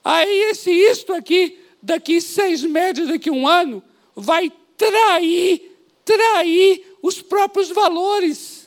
[0.05, 3.83] Aí esse isto aqui, daqui seis meses, daqui um ano,
[4.15, 5.69] vai trair,
[6.05, 8.60] trair os próprios valores.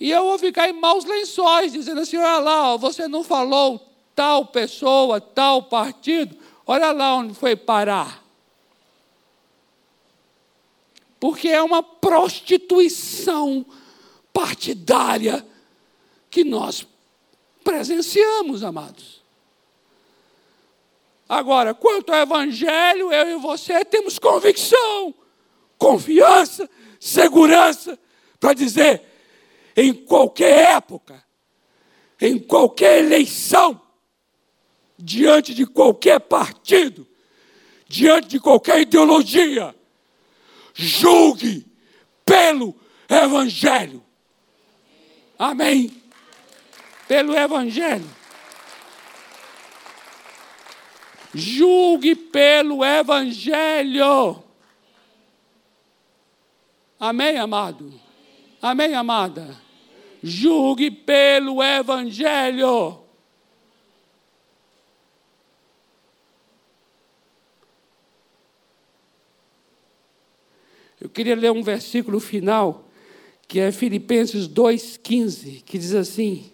[0.00, 3.80] E eu vou ficar em maus lençóis, dizendo assim: olha lá, você não falou
[4.14, 6.36] tal pessoa, tal partido,
[6.66, 8.22] olha lá onde foi parar
[11.22, 13.64] porque é uma prostituição
[14.32, 15.46] partidária
[16.28, 16.84] que nós
[17.62, 19.22] presenciamos, amados.
[21.28, 25.14] Agora, quanto ao Evangelho, eu e você temos convicção,
[25.78, 26.68] confiança,
[26.98, 27.96] segurança
[28.40, 29.11] para dizer,
[29.76, 31.22] em qualquer época,
[32.20, 33.80] em qualquer eleição,
[34.98, 37.06] diante de qualquer partido,
[37.88, 39.74] diante de qualquer ideologia,
[40.74, 41.66] julgue
[42.24, 42.74] pelo
[43.08, 44.02] Evangelho.
[45.38, 45.90] Amém.
[47.08, 48.08] Pelo Evangelho.
[51.34, 54.42] Julgue pelo Evangelho.
[57.00, 57.92] Amém, amado?
[58.62, 59.60] Amém, amada?
[60.22, 63.00] Julgue pelo Evangelho.
[71.00, 72.88] Eu queria ler um versículo final,
[73.48, 76.52] que é Filipenses 2,15, que diz assim: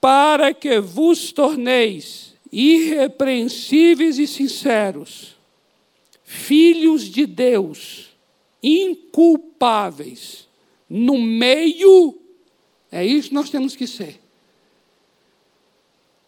[0.00, 5.36] Para que vos torneis irrepreensíveis e sinceros,
[6.24, 8.09] filhos de Deus,
[8.62, 10.48] inculpáveis,
[10.88, 12.18] no meio,
[12.90, 14.20] é isso que nós temos que ser.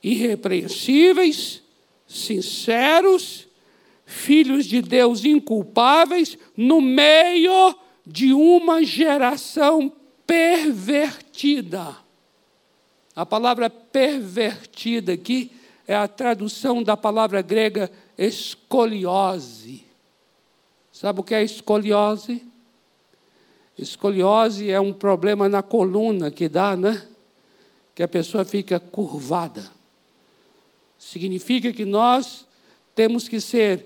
[0.02, 1.62] Irrepreensíveis,
[2.06, 3.46] sinceros
[4.04, 7.74] filhos de Deus inculpáveis no meio
[8.06, 9.92] de uma geração
[10.26, 11.96] pervertida.
[13.14, 15.50] A palavra pervertida aqui
[15.86, 19.81] é a tradução da palavra grega escoliose.
[21.02, 22.46] Sabe o que é escoliose?
[23.76, 27.04] Escoliose é um problema na coluna que dá, né?
[27.92, 29.68] Que a pessoa fica curvada.
[30.96, 32.46] Significa que nós
[32.94, 33.84] temos que ser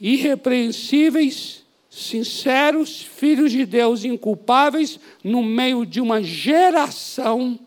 [0.00, 7.60] irrepreensíveis, sinceros, filhos de Deus inculpáveis, no meio de uma geração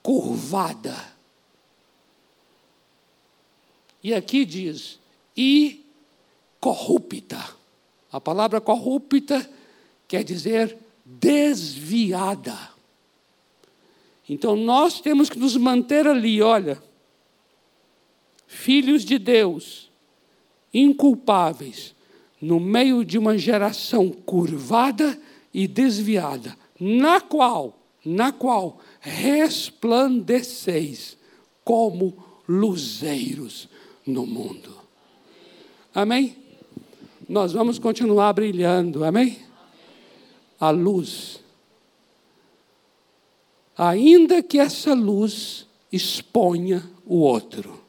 [0.00, 0.94] curvada.
[4.00, 5.00] E aqui diz,
[5.36, 5.81] e
[6.62, 7.44] corrupta.
[8.12, 9.50] A palavra corrupta
[10.06, 12.56] quer dizer desviada.
[14.28, 16.80] Então nós temos que nos manter ali, olha,
[18.46, 19.90] filhos de Deus,
[20.72, 21.96] inculpáveis,
[22.40, 25.20] no meio de uma geração curvada
[25.52, 31.18] e desviada, na qual, na qual resplandeceis
[31.64, 32.16] como
[32.48, 33.68] luzeiros
[34.06, 34.80] no mundo.
[35.94, 36.41] Amém?
[37.28, 39.38] Nós vamos continuar brilhando, amém?
[40.58, 41.40] A luz.
[43.76, 47.82] Ainda que essa luz exponha o outro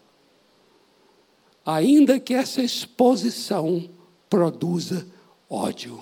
[1.66, 3.90] ainda que essa exposição
[4.30, 5.08] produza
[5.50, 6.00] ódio.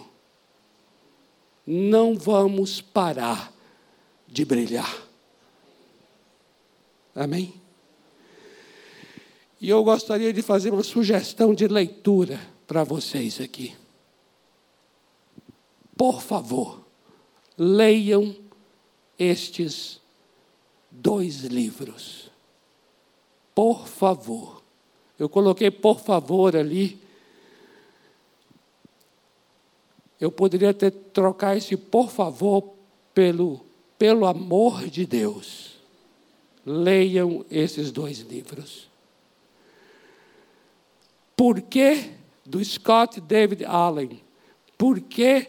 [1.65, 3.53] Não vamos parar
[4.27, 5.07] de brilhar.
[7.13, 7.53] Amém?
[9.59, 12.39] E eu gostaria de fazer uma sugestão de leitura
[12.71, 13.75] para vocês aqui.
[15.97, 16.79] Por favor,
[17.57, 18.33] leiam
[19.19, 19.99] estes
[20.89, 22.31] dois livros.
[23.53, 24.63] Por favor.
[25.19, 26.97] Eu coloquei por favor ali.
[30.17, 32.73] Eu poderia ter trocar esse por favor
[33.13, 33.65] pelo
[33.99, 35.75] pelo amor de Deus.
[36.65, 38.89] Leiam esses dois livros.
[41.35, 44.21] Por que do Scott David Allen?
[44.77, 45.47] Por que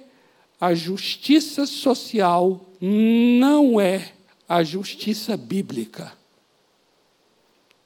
[0.60, 4.12] a justiça social não é
[4.48, 6.12] a justiça bíblica?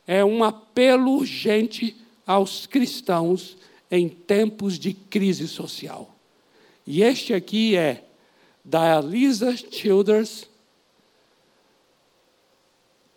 [0.07, 1.97] é um apelo urgente
[2.27, 3.57] aos cristãos
[3.91, 6.15] em tempos de crise social.
[6.87, 8.05] E este aqui é
[8.65, 10.49] da Elisa Childers.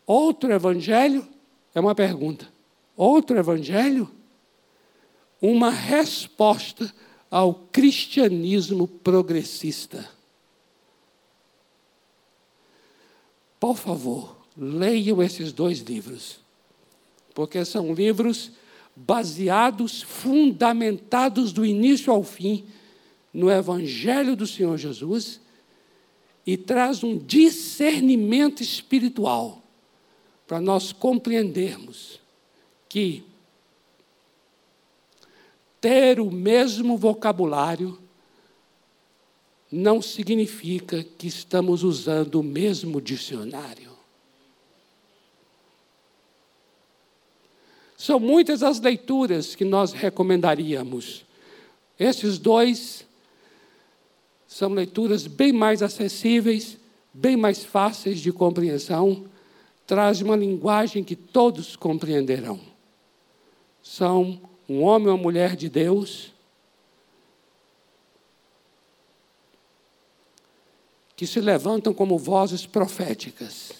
[0.05, 1.27] Outro evangelho?
[1.73, 2.47] É uma pergunta.
[2.97, 4.09] Outro evangelho?
[5.41, 6.93] Uma resposta
[7.29, 10.09] ao cristianismo progressista.
[13.59, 16.39] Por favor, leiam esses dois livros
[17.39, 18.51] porque são livros
[18.93, 22.65] baseados, fundamentados do início ao fim
[23.33, 25.39] no Evangelho do Senhor Jesus
[26.45, 29.63] e traz um discernimento espiritual
[30.45, 32.19] para nós compreendermos
[32.89, 33.23] que
[35.79, 37.97] ter o mesmo vocabulário
[39.71, 43.89] não significa que estamos usando o mesmo dicionário.
[47.97, 51.25] São muitas as leituras que nós recomendaríamos.
[51.99, 53.05] Esses dois
[54.47, 56.77] são leituras bem mais acessíveis,
[57.13, 59.25] bem mais fáceis de compreensão,
[59.85, 62.59] trazem uma linguagem que todos compreenderão.
[63.83, 66.31] São um homem ou uma mulher de Deus
[71.15, 73.73] que se levantam como vozes proféticas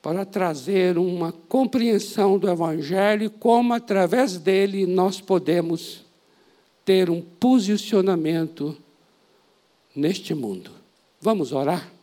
[0.00, 6.02] para trazer uma compreensão do Evangelho, como através dele nós podemos
[6.84, 8.74] ter um posicionamento
[9.94, 10.70] neste mundo.
[11.20, 11.99] Vamos orar?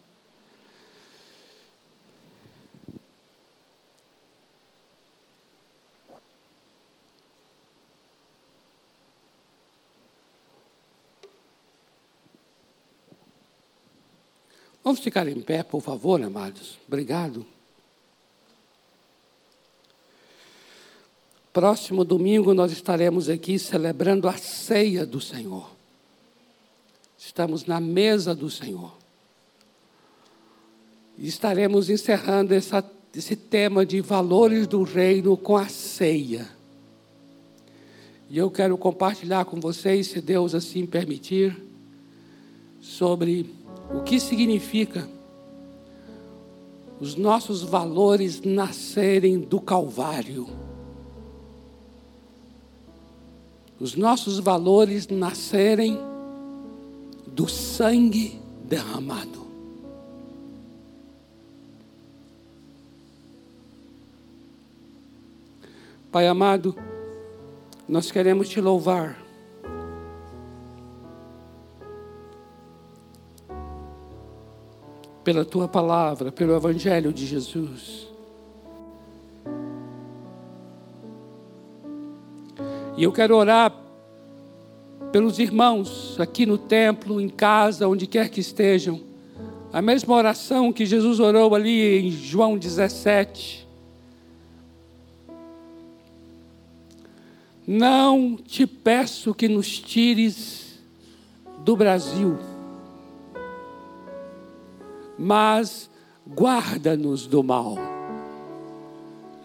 [14.87, 16.77] Vamos ficar em pé, por favor, amados.
[16.87, 17.45] Obrigado.
[21.51, 25.69] Próximo domingo nós estaremos aqui celebrando a ceia do Senhor.
[27.17, 28.95] Estamos na mesa do Senhor.
[31.17, 32.81] E estaremos encerrando essa,
[33.13, 36.47] esse tema de valores do reino com a ceia.
[38.29, 41.61] E eu quero compartilhar com vocês, se Deus assim permitir,
[42.79, 43.56] sobre
[43.93, 45.07] o que significa
[46.99, 50.47] os nossos valores nascerem do Calvário.
[53.79, 55.99] Os nossos valores nascerem
[57.27, 59.45] do sangue derramado.
[66.11, 66.75] Pai amado,
[67.87, 69.26] nós queremos te louvar
[75.27, 78.07] pela tua palavra, pelo Evangelho de Jesus.
[82.95, 83.75] E eu quero orar
[85.11, 89.01] pelos irmãos aqui no templo, em casa, onde quer que estejam.
[89.73, 93.67] A mesma oração que Jesus orou ali em João 17.
[97.67, 100.79] Não te peço que nos tires
[101.65, 102.39] do Brasil
[105.17, 105.89] mas
[106.27, 107.77] guarda-nos do mal.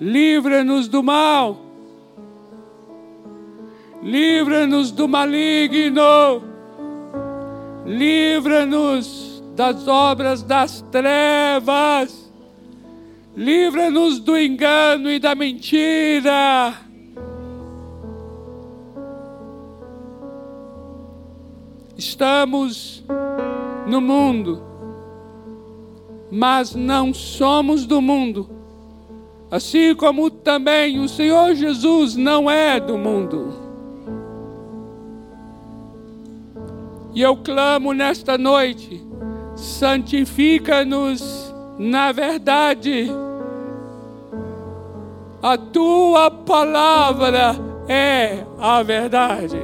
[0.00, 1.56] Livra-nos do mal.
[4.02, 6.42] Livra-nos do maligno.
[7.86, 12.30] Livra-nos das obras das trevas.
[13.36, 16.74] Livra-nos do engano e da mentira.
[21.96, 23.04] Estamos
[23.86, 24.71] no mundo
[26.34, 28.48] mas não somos do mundo.
[29.50, 33.52] Assim como também o Senhor Jesus não é do mundo.
[37.14, 39.04] E eu clamo nesta noite,
[39.54, 43.10] santifica-nos na verdade.
[45.42, 47.56] A tua palavra
[47.86, 49.60] é a verdade.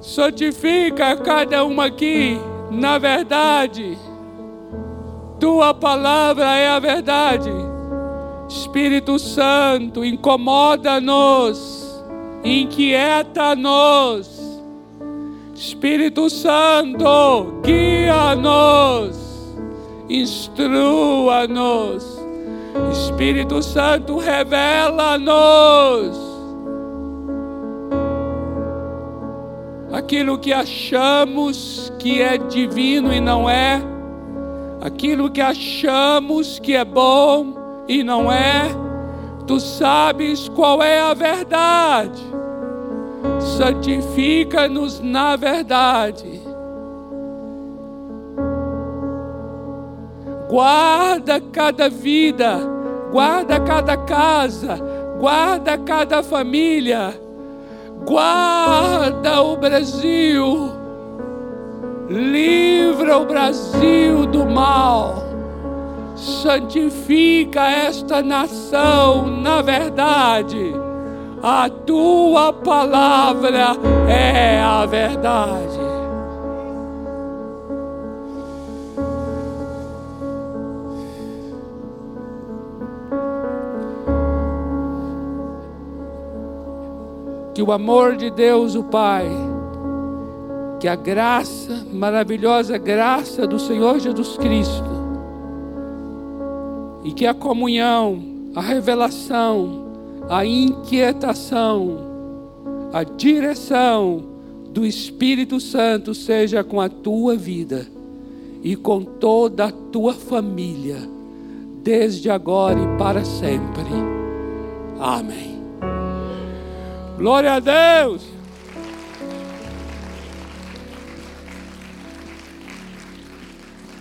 [0.00, 2.38] Santifica cada um aqui
[2.70, 3.98] na verdade.
[5.38, 7.50] Tua palavra é a verdade.
[8.48, 12.02] Espírito Santo, incomoda-nos,
[12.44, 14.38] inquieta-nos.
[15.54, 19.16] Espírito Santo, guia-nos,
[20.08, 22.20] instrua-nos.
[22.92, 26.29] Espírito Santo, revela-nos
[29.92, 33.82] aquilo que achamos que é divino e não é,
[34.80, 38.68] aquilo que achamos que é bom e não é,
[39.46, 42.22] tu sabes qual é a verdade.
[43.58, 46.40] Santifica-nos na verdade.
[50.48, 52.58] Guarda cada vida,
[53.12, 54.78] guarda cada casa,
[55.20, 57.29] guarda cada família
[58.10, 60.72] guarda o Brasil,
[62.08, 65.14] livra o Brasil do mal,
[66.16, 70.74] santifica esta nação na verdade.
[71.40, 73.76] A tua palavra
[74.08, 75.89] é a verdade.
[87.60, 89.28] Que o amor de Deus, o Pai,
[90.80, 94.90] que a graça, maravilhosa graça do Senhor Jesus Cristo,
[97.04, 98.18] e que a comunhão,
[98.56, 99.84] a revelação,
[100.26, 101.98] a inquietação,
[102.94, 104.24] a direção
[104.70, 107.86] do Espírito Santo seja com a tua vida
[108.62, 110.96] e com toda a tua família,
[111.82, 113.84] desde agora e para sempre.
[114.98, 115.59] Amém.
[117.20, 118.22] Glória a Deus.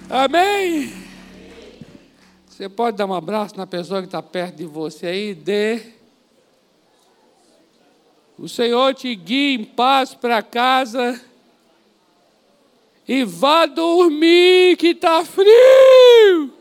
[0.10, 0.94] Amém.
[2.48, 5.82] Você pode dar um abraço na pessoa que está perto de você aí, dê.
[8.38, 11.20] O Senhor te guie em paz para casa.
[13.06, 16.54] E vá dormir que está frio.